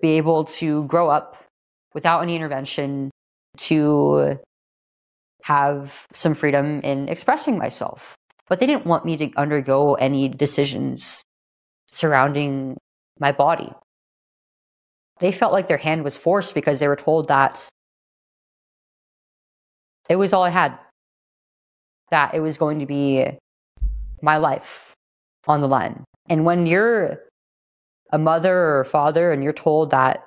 [0.00, 1.36] be able to grow up
[1.94, 3.10] without any intervention,
[3.56, 4.38] to
[5.42, 8.14] have some freedom in expressing myself.
[8.48, 11.22] But they didn't want me to undergo any decisions
[11.86, 12.76] surrounding
[13.20, 13.72] my body.
[15.20, 17.68] They felt like their hand was forced because they were told that
[20.08, 20.78] it was all I had.
[22.10, 23.24] That it was going to be
[24.24, 24.94] my life
[25.46, 26.04] on the line.
[26.28, 27.20] And when you're
[28.10, 30.26] a mother or a father and you're told that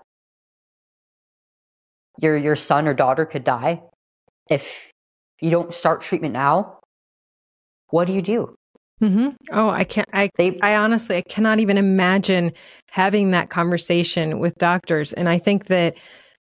[2.19, 3.81] your your son or daughter could die
[4.49, 4.91] if
[5.41, 6.79] you don't start treatment now,
[7.89, 8.55] what do you do?
[9.01, 9.29] Mm-hmm.
[9.51, 10.07] Oh, I can't.
[10.11, 12.51] I, I honestly, I cannot even imagine
[12.89, 15.13] having that conversation with doctors.
[15.13, 15.97] And I think that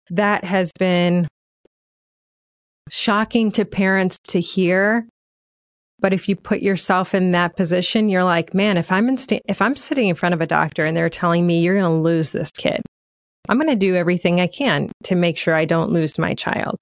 [0.09, 1.27] that has been
[2.89, 5.07] shocking to parents to hear.
[6.01, 9.41] But if you put yourself in that position, you're like, man, if I'm in sta-
[9.47, 12.01] if I'm sitting in front of a doctor and they're telling me you're going to
[12.01, 12.81] lose this kid,
[13.47, 16.77] I'm going to do everything I can to make sure I don't lose my child.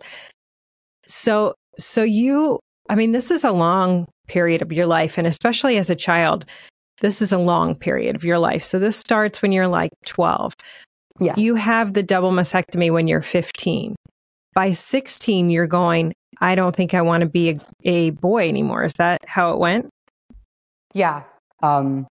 [1.05, 5.77] So, so you, I mean, this is a long period of your life, and especially
[5.77, 6.45] as a child,
[7.01, 8.63] this is a long period of your life.
[8.63, 10.53] So this starts when you're like 12.
[11.21, 11.33] Yeah.
[11.37, 13.95] You have the double mastectomy when you're 15.
[14.53, 18.83] By 16, you're going, I don't think I want to be a, a boy anymore.
[18.83, 19.89] Is that how it went?
[20.93, 21.23] Yeah.
[21.61, 22.07] Um,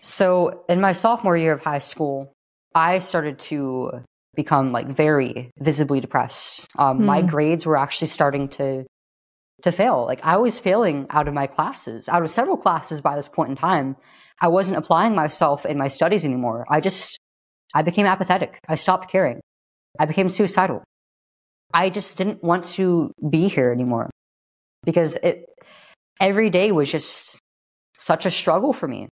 [0.00, 2.32] so in my sophomore year of high school,
[2.74, 4.02] I started to
[4.34, 6.66] become like very visibly depressed.
[6.78, 7.26] Um, My Hmm.
[7.26, 8.84] grades were actually starting to
[9.62, 10.04] to fail.
[10.06, 13.50] Like I was failing out of my classes, out of several classes by this point
[13.50, 13.96] in time.
[14.40, 16.66] I wasn't applying myself in my studies anymore.
[16.68, 17.16] I just
[17.74, 18.58] I became apathetic.
[18.68, 19.40] I stopped caring.
[20.00, 20.82] I became suicidal.
[21.74, 24.10] I just didn't want to be here anymore
[24.84, 25.46] because it
[26.20, 27.38] every day was just
[27.96, 29.08] such a struggle for me.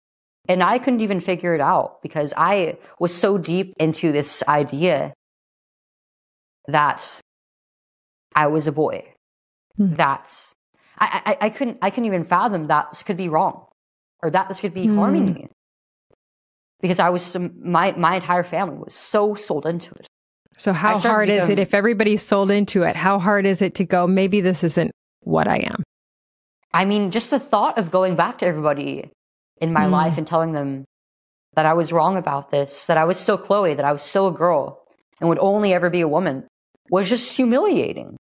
[0.49, 5.13] And I couldn't even figure it out because I was so deep into this idea
[6.67, 7.21] that
[8.35, 9.13] I was a boy.
[9.89, 10.53] That's
[10.99, 13.65] I, I, I couldn't I couldn't even fathom that this could be wrong
[14.23, 15.33] or that this could be harming Hmm.
[15.33, 15.47] me.
[16.81, 20.07] Because I was some, my my entire family was so sold into it.
[20.57, 22.95] So how hard is it if everybody's sold into it?
[22.95, 25.83] How hard is it to go, maybe this isn't what I am?
[26.73, 29.09] I mean, just the thought of going back to everybody
[29.59, 29.91] in my Mm.
[29.91, 30.85] life and telling them
[31.55, 34.27] that I was wrong about this, that I was still Chloe, that I was still
[34.27, 34.81] a girl
[35.19, 36.47] and would only ever be a woman
[36.89, 38.17] was just humiliating.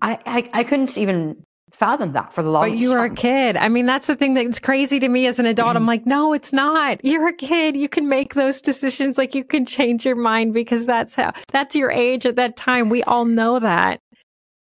[0.00, 1.42] I, I, I couldn't even
[1.72, 3.56] fathom that for the longest But you were a kid.
[3.56, 5.76] I mean, that's the thing that's crazy to me as an adult.
[5.76, 7.04] I'm like, no, it's not.
[7.04, 7.76] You're a kid.
[7.76, 9.18] You can make those decisions.
[9.18, 12.88] Like you can change your mind because that's how, that's your age at that time.
[12.88, 14.00] We all know that.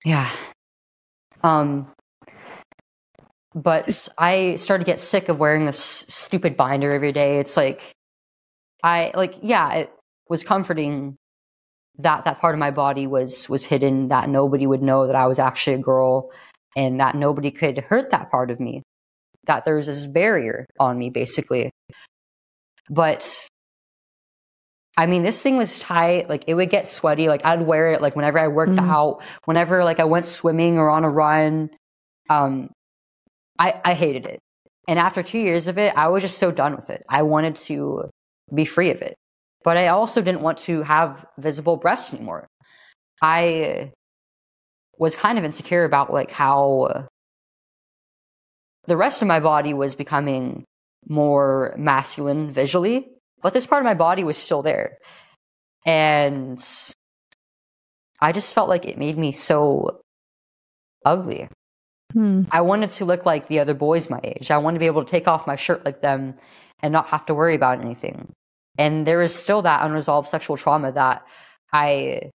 [0.05, 0.28] Yeah.
[1.42, 1.90] Um,
[3.55, 7.38] but I started to get sick of wearing this stupid binder every day.
[7.38, 7.94] It's like
[8.82, 9.92] I like, yeah, it
[10.28, 11.16] was comforting
[11.98, 15.26] that that part of my body was was hidden, that nobody would know that I
[15.26, 16.30] was actually a girl,
[16.76, 18.82] and that nobody could hurt that part of me.
[19.44, 21.70] That there was this barrier on me, basically.
[22.88, 23.48] But
[24.96, 26.28] I mean, this thing was tight.
[26.28, 27.28] Like it would get sweaty.
[27.28, 28.88] Like I'd wear it like whenever I worked mm.
[28.88, 31.70] out, whenever like I went swimming or on a run.
[32.28, 32.70] Um,
[33.58, 34.40] I I hated it.
[34.88, 37.02] And after two years of it, I was just so done with it.
[37.08, 38.10] I wanted to
[38.52, 39.14] be free of it.
[39.62, 42.48] But I also didn't want to have visible breasts anymore.
[43.22, 43.92] I
[45.01, 47.07] was kind of insecure about like how
[48.86, 50.64] the rest of my body was becoming
[51.09, 53.09] more masculine visually,
[53.42, 54.98] but this part of my body was still there.
[55.86, 56.62] And
[58.20, 60.03] I just felt like it made me so
[61.07, 61.48] ugly.
[62.12, 62.42] Hmm.
[62.51, 64.51] I wanted to look like the other boys my age.
[64.51, 66.34] I wanted to be able to take off my shirt like them
[66.80, 68.34] and not have to worry about anything.
[68.76, 71.22] And there is still that unresolved sexual trauma that
[71.72, 72.30] I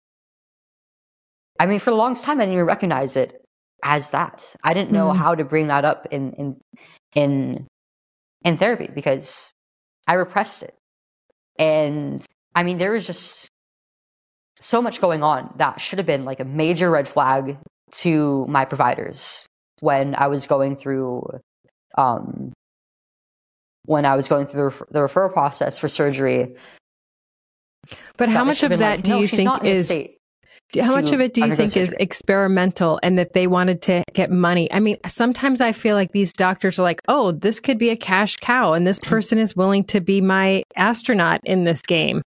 [1.59, 3.45] I mean for the longest time I didn't even recognize it
[3.83, 4.55] as that.
[4.63, 5.17] I didn't know hmm.
[5.17, 6.57] how to bring that up in in
[7.13, 7.67] in
[8.43, 9.51] in therapy because
[10.07, 10.75] I repressed it.
[11.57, 12.25] And
[12.55, 13.49] I mean there was just
[14.59, 17.57] so much going on that should have been like a major red flag
[17.91, 19.45] to my providers
[19.81, 21.23] when I was going through
[21.97, 22.53] um,
[23.85, 26.55] when I was going through the, refer- the referral process for surgery.
[28.15, 29.91] But how much of that like, do no, you think is
[30.81, 31.83] how much of it do you think surgery.
[31.83, 34.71] is experimental and that they wanted to get money?
[34.71, 37.95] I mean, sometimes I feel like these doctors are like, "Oh, this could be a
[37.95, 42.21] cash cow and this person is willing to be my astronaut in this game."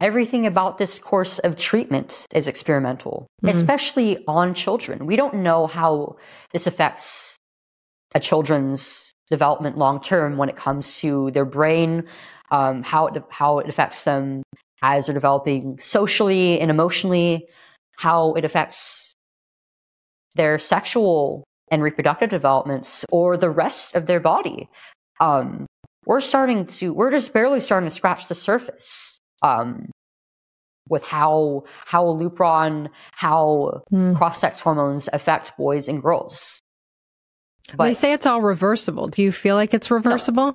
[0.00, 3.54] Everything about this course of treatment is experimental, mm-hmm.
[3.54, 5.06] especially on children.
[5.06, 6.16] We don't know how
[6.52, 7.38] this affects
[8.14, 12.04] a children's development long term when it comes to their brain,
[12.50, 14.42] um, how it how it affects them
[14.84, 17.46] as they're developing socially and emotionally,
[17.96, 19.14] how it affects
[20.36, 24.68] their sexual and reproductive developments or the rest of their body.
[25.20, 25.66] Um,
[26.04, 29.90] we're starting to we're just barely starting to scratch the surface um,
[30.90, 34.14] with how how lupron, how mm.
[34.16, 36.60] cross sex hormones affect boys and girls.
[37.74, 39.08] But they say it's all reversible.
[39.08, 40.54] Do you feel like it's reversible?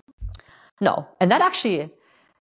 [0.79, 0.95] No.
[0.95, 1.07] no.
[1.19, 1.91] And that actually,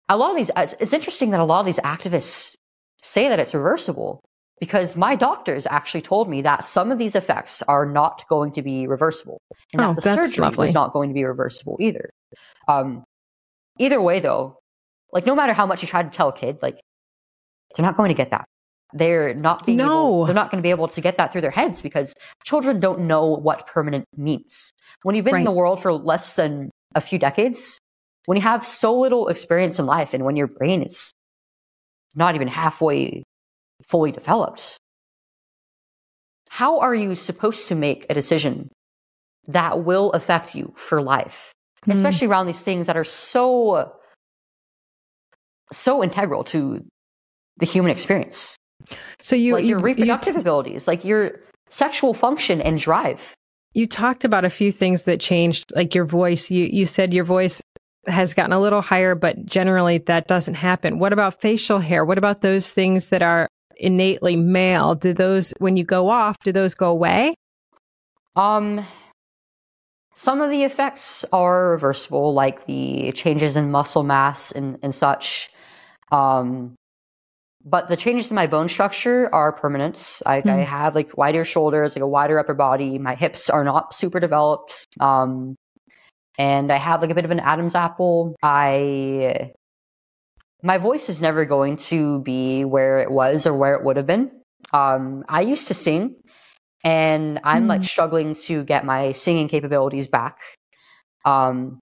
[0.10, 2.56] a lot of these, it's interesting that a lot of these activists
[3.02, 4.22] say that it's reversible
[4.60, 8.62] because my doctors actually told me that some of these effects are not going to
[8.62, 9.42] be reversible
[9.74, 10.64] and oh, that the surgery lovely.
[10.66, 12.10] was not going to be reversible either.
[12.68, 13.04] Um,
[13.80, 14.58] either way, though,
[15.12, 16.80] like no matter how much you try to tell a kid, like
[17.76, 18.46] they're not going to get that.
[18.94, 19.86] They're not being no.
[19.86, 22.14] able, they're not going to be able to get that through their heads because
[22.46, 24.72] children don't know what permanent means.
[25.02, 25.40] When you've been right.
[25.40, 27.80] in the world for less than a few decades,
[28.26, 31.12] when you have so little experience in life and when your brain is
[32.16, 33.24] not even halfway
[33.84, 34.78] fully developed,
[36.50, 38.70] how are you supposed to make a decision
[39.48, 41.52] that will affect you for life?
[41.88, 41.94] Mm.
[41.94, 43.92] Especially around these things that are so
[45.72, 46.86] so integral to
[47.58, 48.56] the human experience.
[49.22, 53.34] So you like your reproductive you t- abilities, like your sexual function and drive.
[53.74, 56.52] You talked about a few things that changed, like your voice.
[56.52, 57.60] You you said your voice
[58.08, 61.00] has gotten a little higher, but generally that doesn't happen.
[61.00, 62.04] What about facial hair?
[62.04, 63.48] What about those things that are
[63.78, 64.96] innately male?
[64.96, 67.36] Do those when you go off, do those go away?
[68.36, 68.86] Um
[70.14, 75.50] some of the effects are reversible, like the changes in muscle mass and, and such.
[76.12, 76.76] Um,
[77.66, 80.22] but the changes in my bone structure are permanent.
[80.26, 80.50] I, mm.
[80.52, 83.00] I have like wider shoulders, like a wider upper body.
[83.00, 84.86] My hips are not super developed.
[85.00, 85.56] Um,
[86.38, 88.36] and I have like a bit of an Adam's apple.
[88.42, 89.52] I,
[90.62, 94.08] my voice is never going to be where it was or where it would have
[94.08, 94.32] been.
[94.72, 96.16] Um, I used to sing
[96.84, 97.70] and I'm mm.
[97.70, 100.38] like struggling to get my singing capabilities back.
[101.26, 101.80] Um,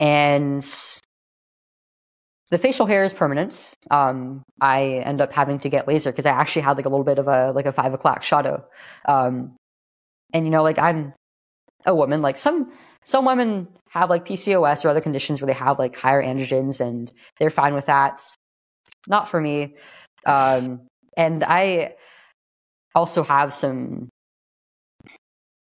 [0.00, 0.62] and
[2.50, 3.74] the facial hair is permanent.
[3.90, 7.04] Um, I end up having to get laser because I actually had like a little
[7.04, 8.64] bit of a like a five o'clock shadow.
[9.08, 9.56] Um,
[10.32, 11.14] and you know, like I'm
[11.86, 12.22] a woman.
[12.22, 12.72] Like some
[13.04, 17.12] some women have like PCOS or other conditions where they have like higher androgens and
[17.38, 18.22] they're fine with that.
[19.06, 19.74] Not for me.
[20.26, 20.80] Um,
[21.16, 21.94] and I
[22.94, 24.08] also have some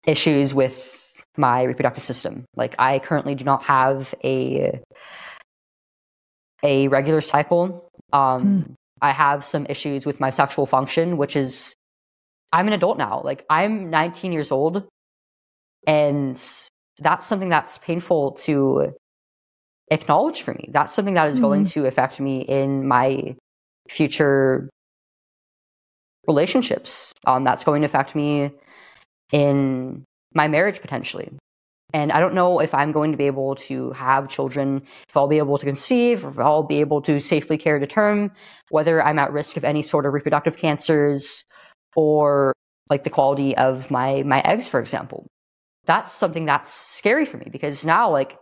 [0.06, 2.46] issues with my reproductive system.
[2.56, 4.82] Like I currently do not have a
[6.64, 7.90] a regular cycle.
[8.14, 8.74] Um, mm.
[9.02, 11.74] I have some issues with my sexual function, which is
[12.54, 13.22] I'm an adult now.
[13.24, 14.88] Like I'm 19 years old,
[15.86, 16.42] and
[17.00, 18.93] that's something that's painful to
[19.91, 20.70] acknowledge for me.
[20.72, 21.82] That's something that is going Mm-hmm.
[21.82, 23.36] to affect me in my
[23.89, 24.70] future
[26.28, 27.12] relationships.
[27.28, 28.52] Um, that's going to affect me
[29.32, 31.30] in my marriage potentially.
[31.93, 35.28] And I don't know if I'm going to be able to have children, if I'll
[35.28, 38.32] be able to conceive, if I'll be able to safely carry to term,
[38.70, 41.46] whether I'm at risk of any sort of reproductive cancers
[41.96, 42.54] or
[42.89, 45.28] like the quality of my my eggs, for example.
[45.86, 48.38] That's something that's scary for me because now like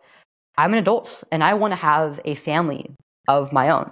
[0.57, 2.95] I'm an adult and I want to have a family
[3.27, 3.91] of my own.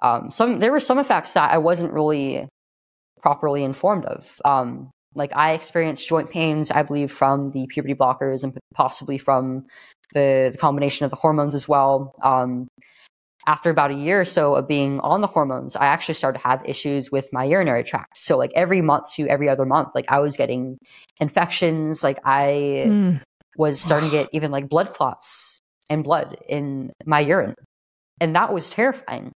[0.00, 2.48] Um, some there were some effects that I wasn't really
[3.22, 4.40] properly informed of.
[4.44, 9.66] Um, like I experienced joint pains, I believe, from the puberty blockers and possibly from
[10.14, 12.14] the, the combination of the hormones as well.
[12.22, 12.68] Um,
[13.48, 16.46] after about a year or so of being on the hormones, I actually started to
[16.46, 18.18] have issues with my urinary tract.
[18.18, 20.78] So like every month to every other month, like I was getting
[21.18, 22.04] infections.
[22.04, 23.20] Like I Mm.
[23.56, 27.54] was starting to get even like blood clots and blood in my urine.
[28.20, 29.32] And that was terrifying.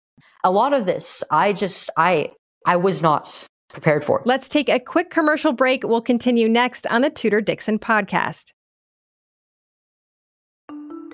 [0.43, 2.31] A lot of this, I just, I,
[2.65, 4.23] I was not prepared for.
[4.25, 5.83] Let's take a quick commercial break.
[5.83, 8.51] We'll continue next on the Tudor Dixon podcast.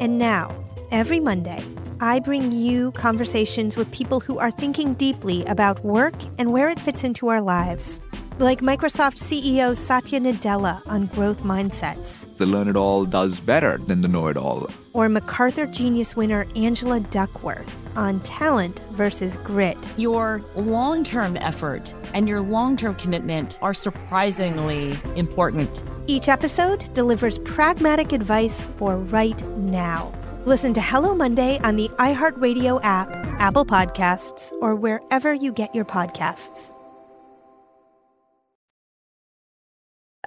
[0.00, 0.54] And now,
[0.90, 1.64] every Monday,
[2.00, 6.80] I bring you conversations with people who are thinking deeply about work and where it
[6.80, 8.00] fits into our lives.
[8.38, 14.00] Like Microsoft CEO Satya Nadella on growth mindsets, The learn it all does better than
[14.00, 14.68] the know it all.
[14.92, 19.78] or MacArthur Genius winner Angela Duckworth on talent versus grit.
[19.96, 25.84] Your long term effort and your long term commitment are surprisingly important.
[26.06, 30.12] Each episode delivers pragmatic advice for right now.
[30.44, 33.08] Listen to Hello Monday on the iHeartRadio app,
[33.40, 36.73] Apple Podcasts, or wherever you get your podcasts.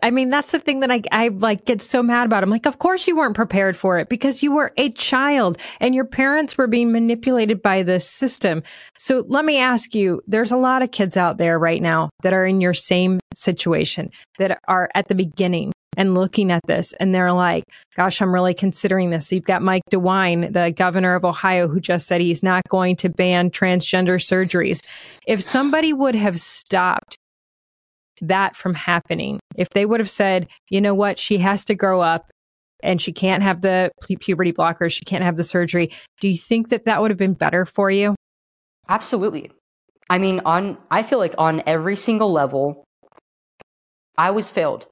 [0.04, 2.44] I mean, that's the thing that I, I like get so mad about.
[2.44, 5.96] I'm like, of course you weren't prepared for it because you were a child and
[5.96, 8.64] your parents were being manipulated by this system.
[8.98, 12.34] So let me ask you, there's a lot of kids out there right now that
[12.34, 17.14] are in your same situation that are at the beginning and looking at this and
[17.14, 17.64] they're like,
[17.96, 19.32] gosh, I'm really considering this.
[19.32, 23.10] You've got Mike DeWine, the governor of Ohio, who just said he's not going to
[23.10, 24.80] ban transgender surgeries.
[25.26, 27.18] If somebody would have stopped
[28.22, 29.40] that from happening.
[29.56, 32.32] If they would have said, you know what, she has to grow up
[32.82, 35.90] and she can't have the pu- puberty blockers, she can't have the surgery,
[36.22, 38.16] do you think that that would have been better for you?
[38.90, 39.52] Absolutely.
[40.10, 42.84] I mean, on I feel like on every single level,
[44.18, 44.88] I was failed.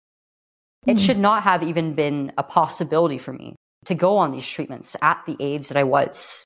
[0.85, 0.97] It hmm.
[0.97, 3.55] should not have even been a possibility for me
[3.85, 6.43] to go on these treatments at the age that I was.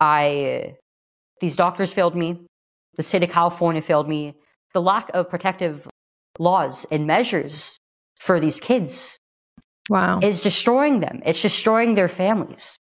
[0.00, 0.74] I
[1.40, 2.46] these doctors failed me.
[2.96, 4.34] The state of California failed me.
[4.74, 5.88] The lack of protective
[6.38, 7.76] laws and measures
[8.20, 9.16] for these kids
[9.88, 10.18] Wow.
[10.22, 11.22] is destroying them.
[11.24, 12.76] It's destroying their families.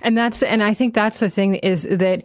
[0.00, 2.22] And that's and I think that's the thing is that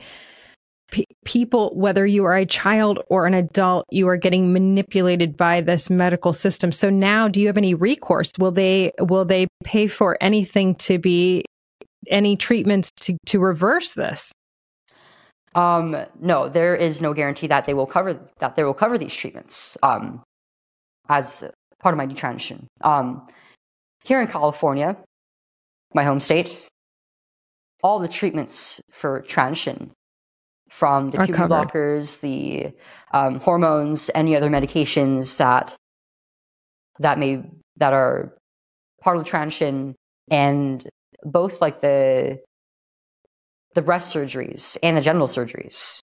[1.25, 5.89] people, whether you are a child or an adult, you are getting manipulated by this
[5.89, 6.71] medical system.
[6.71, 8.31] So now, do you have any recourse?
[8.39, 11.43] Will they will they pay for anything to be
[12.09, 14.31] any treatments to to reverse this?
[15.55, 19.13] Um, no, there is no guarantee that they will cover that they will cover these
[19.15, 20.23] treatments um,
[21.09, 21.43] as
[21.81, 22.65] part of my detransition.
[22.81, 23.27] Um,
[24.03, 24.97] here in California,
[25.93, 26.69] my home state,
[27.83, 29.91] all the treatments for transition
[30.69, 32.73] from the puberty blockers, the
[33.13, 35.75] um, hormones, any other medications that
[36.99, 37.41] that may
[37.77, 38.35] that are
[39.01, 39.95] part of the transition,
[40.29, 40.87] and
[41.23, 42.39] both like the
[43.77, 45.99] the breast surgeries and the genital surgeries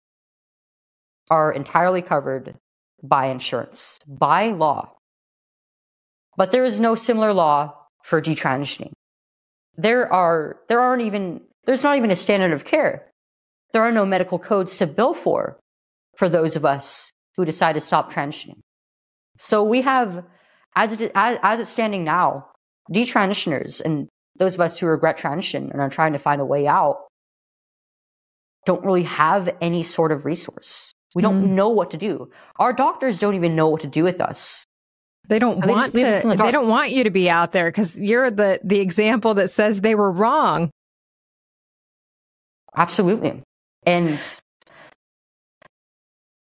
[1.28, 2.54] are entirely covered
[3.02, 4.92] by insurance by law.
[6.36, 8.92] But there is no similar law for detransitioning.
[9.76, 13.10] There are there aren't even there's not even a standard of care
[13.74, 15.58] there are no medical codes to bill for
[16.16, 18.60] for those of us who decide to stop transitioning.
[19.36, 20.24] So we have,
[20.76, 22.46] as it, as, as it's standing now,
[22.92, 24.06] detransitioners and
[24.38, 27.03] those of us who regret transition and are trying to find a way out
[28.66, 30.94] don't really have any sort of resource.
[31.14, 31.48] We don't mm.
[31.50, 32.30] know what to do.
[32.56, 34.64] Our doctors don't even know what to do with us.
[35.28, 36.28] They don't so want they to.
[36.28, 39.50] The they don't want you to be out there because you're the the example that
[39.50, 40.70] says they were wrong.
[42.76, 43.42] Absolutely.
[43.86, 44.20] And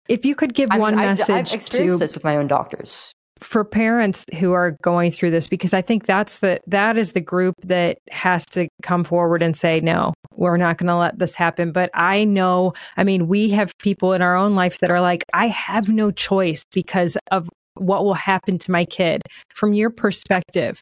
[0.07, 2.37] if you could give I one mean, message I've, I've experienced to this with my
[2.37, 6.97] own doctors for parents who are going through this because i think that's the that
[6.97, 10.95] is the group that has to come forward and say no we're not going to
[10.95, 14.79] let this happen but i know i mean we have people in our own life
[14.79, 19.21] that are like i have no choice because of what will happen to my kid
[19.49, 20.81] from your perspective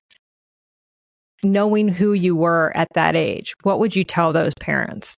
[1.42, 5.16] knowing who you were at that age what would you tell those parents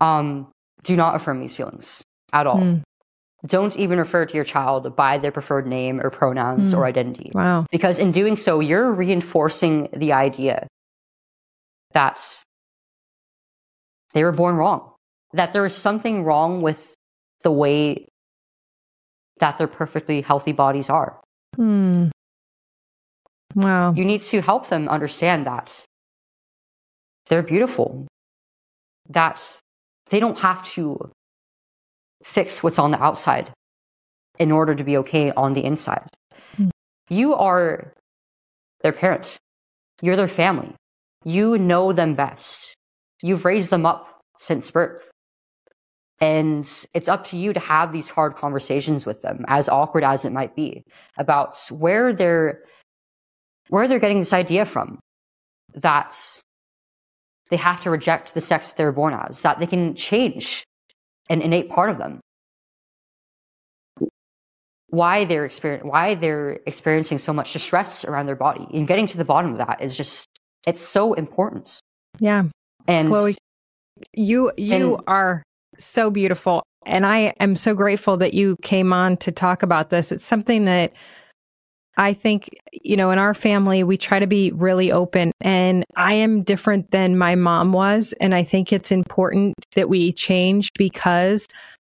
[0.00, 0.48] um,
[0.82, 2.58] do not affirm these feelings at all.
[2.58, 2.82] Mm.
[3.46, 6.78] Don't even refer to your child by their preferred name or pronouns mm.
[6.78, 7.30] or identity.
[7.34, 7.66] Wow.
[7.70, 10.66] Because in doing so, you're reinforcing the idea
[11.92, 12.42] that
[14.14, 14.92] they were born wrong,
[15.34, 16.94] that there is something wrong with
[17.42, 18.08] the way
[19.40, 21.20] that their perfectly healthy bodies are.
[21.56, 22.08] Hmm.
[23.54, 23.92] Wow.
[23.92, 25.84] You need to help them understand that
[27.26, 28.06] they're beautiful,
[29.10, 29.60] that
[30.10, 31.12] they don't have to
[32.24, 33.52] fix what's on the outside
[34.38, 36.08] in order to be okay on the inside.
[36.56, 36.70] Mm.
[37.08, 37.92] You are
[38.82, 39.38] their parents,
[40.02, 40.74] You're their family.
[41.24, 42.74] You know them best.
[43.22, 45.10] You've raised them up since birth.
[46.20, 50.24] And it's up to you to have these hard conversations with them, as awkward as
[50.24, 50.82] it might be,
[51.18, 52.62] about where they're
[53.68, 54.98] where they're getting this idea from
[55.74, 56.14] that
[57.50, 60.64] they have to reject the sex that they were born as, that they can change
[61.28, 62.20] an innate part of them.
[64.88, 69.18] Why they're experience, why they're experiencing so much distress around their body, and getting to
[69.18, 70.26] the bottom of that is just
[70.66, 71.80] it's so important.
[72.20, 72.44] Yeah,
[72.86, 73.34] and Chloe,
[74.12, 75.42] you you and, are
[75.78, 80.12] so beautiful, and I am so grateful that you came on to talk about this.
[80.12, 80.92] It's something that
[81.96, 86.14] I think, you know, in our family, we try to be really open and I
[86.14, 88.14] am different than my mom was.
[88.20, 91.46] And I think it's important that we change because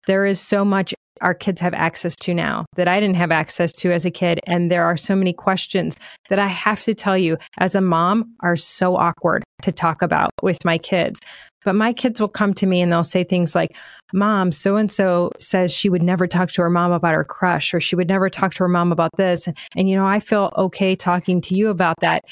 [0.07, 3.73] there is so much our kids have access to now that I didn't have access
[3.75, 4.41] to as a kid.
[4.47, 5.97] And there are so many questions
[6.29, 10.31] that I have to tell you as a mom are so awkward to talk about
[10.43, 11.21] with my kids.
[11.65, 13.77] But my kids will come to me and they'll say things like,
[14.13, 17.75] Mom, so and so says she would never talk to her mom about her crush,
[17.75, 19.47] or she would never talk to her mom about this.
[19.47, 22.25] And, and you know, I feel okay talking to you about that.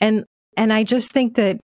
[0.00, 0.24] And
[0.56, 1.60] and I just think that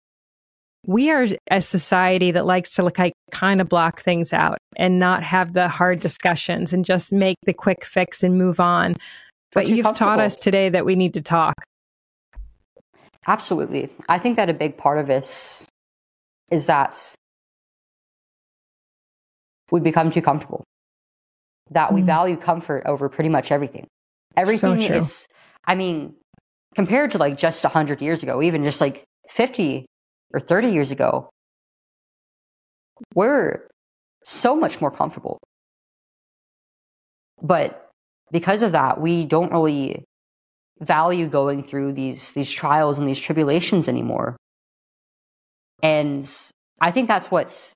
[0.86, 5.22] we are a society that likes to like kind of block things out and not
[5.22, 8.94] have the hard discussions and just make the quick fix and move on.
[9.52, 11.54] But you've taught us today that we need to talk.
[13.26, 13.90] Absolutely.
[14.08, 15.66] I think that a big part of this
[16.50, 17.14] is that
[19.70, 20.64] we become too comfortable.
[21.70, 22.06] That we mm.
[22.06, 23.86] value comfort over pretty much everything.
[24.36, 25.26] Everything so is,
[25.66, 26.14] I mean,
[26.74, 29.86] compared to like just 100 years ago, even just like 50
[30.34, 31.30] or 30 years ago,
[33.14, 33.68] we're
[34.24, 35.38] so much more comfortable.
[37.42, 37.88] But
[38.30, 40.04] because of that, we don't really
[40.80, 44.36] value going through these these trials and these tribulations anymore.
[45.82, 46.28] And
[46.80, 47.72] I think that's what's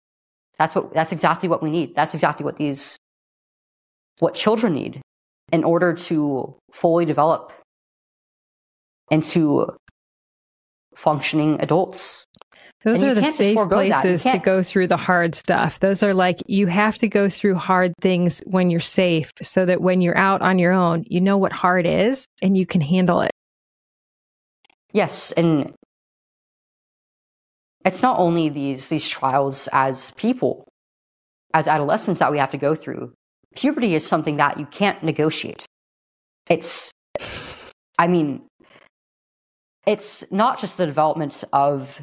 [0.59, 1.95] that's what that's exactly what we need.
[1.95, 2.97] That's exactly what these
[4.21, 5.01] what children need
[5.53, 7.53] in order to fully develop
[9.11, 9.67] into
[10.97, 12.25] functioning adults.
[12.85, 13.87] Those And are the safe forego that.
[13.87, 15.81] You places to go through the hard stuff.
[15.81, 19.81] Those are like you have to go through hard things when you're safe so that
[19.81, 23.23] when you're out on your own, you know what hard is and you can handle
[23.23, 23.31] it.
[24.93, 25.73] Yes, and
[27.85, 30.67] it's not only these these trials as people,
[31.53, 33.13] as adolescents that we have to go through.
[33.55, 35.65] Puberty is something that you can't negotiate.
[36.51, 36.91] It's,
[37.99, 38.43] I mean,
[39.87, 42.03] it's not just the development of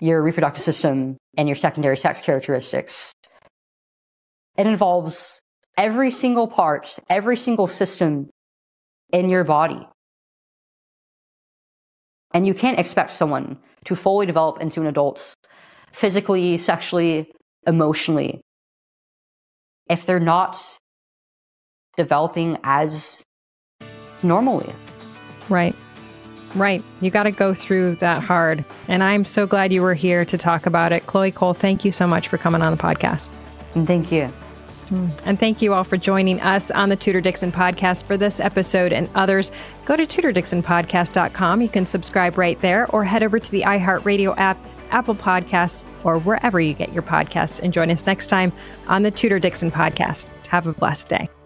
[0.00, 3.12] your reproductive system and your secondary sex characteristics.
[4.56, 5.40] It involves
[5.76, 8.30] every single part, every single system
[9.12, 9.86] in your body.
[12.36, 13.56] And you can't expect someone
[13.86, 15.32] to fully develop into an adult
[15.90, 17.32] physically, sexually,
[17.66, 18.42] emotionally
[19.88, 20.60] if they're not
[21.96, 23.22] developing as
[24.22, 24.70] normally.
[25.48, 25.74] Right.
[26.54, 26.82] Right.
[27.00, 28.66] You got to go through that hard.
[28.86, 31.06] And I'm so glad you were here to talk about it.
[31.06, 33.32] Chloe Cole, thank you so much for coming on the podcast.
[33.86, 34.30] Thank you.
[34.86, 35.10] Mm.
[35.24, 38.92] And thank you all for joining us on the Tudor Dixon podcast for this episode
[38.92, 39.50] and others.
[39.84, 41.62] Go to tudordixonpodcast.com.
[41.62, 44.58] You can subscribe right there or head over to the iHeartRadio app,
[44.90, 47.60] Apple Podcasts, or wherever you get your podcasts.
[47.60, 48.52] And join us next time
[48.86, 50.30] on the Tudor Dixon podcast.
[50.46, 51.45] Have a blessed day.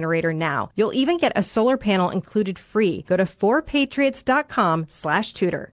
[0.00, 0.70] generator now.
[0.76, 3.02] You'll even get a solar panel included free.
[3.02, 5.72] Go to 4patriots.com slash tudor.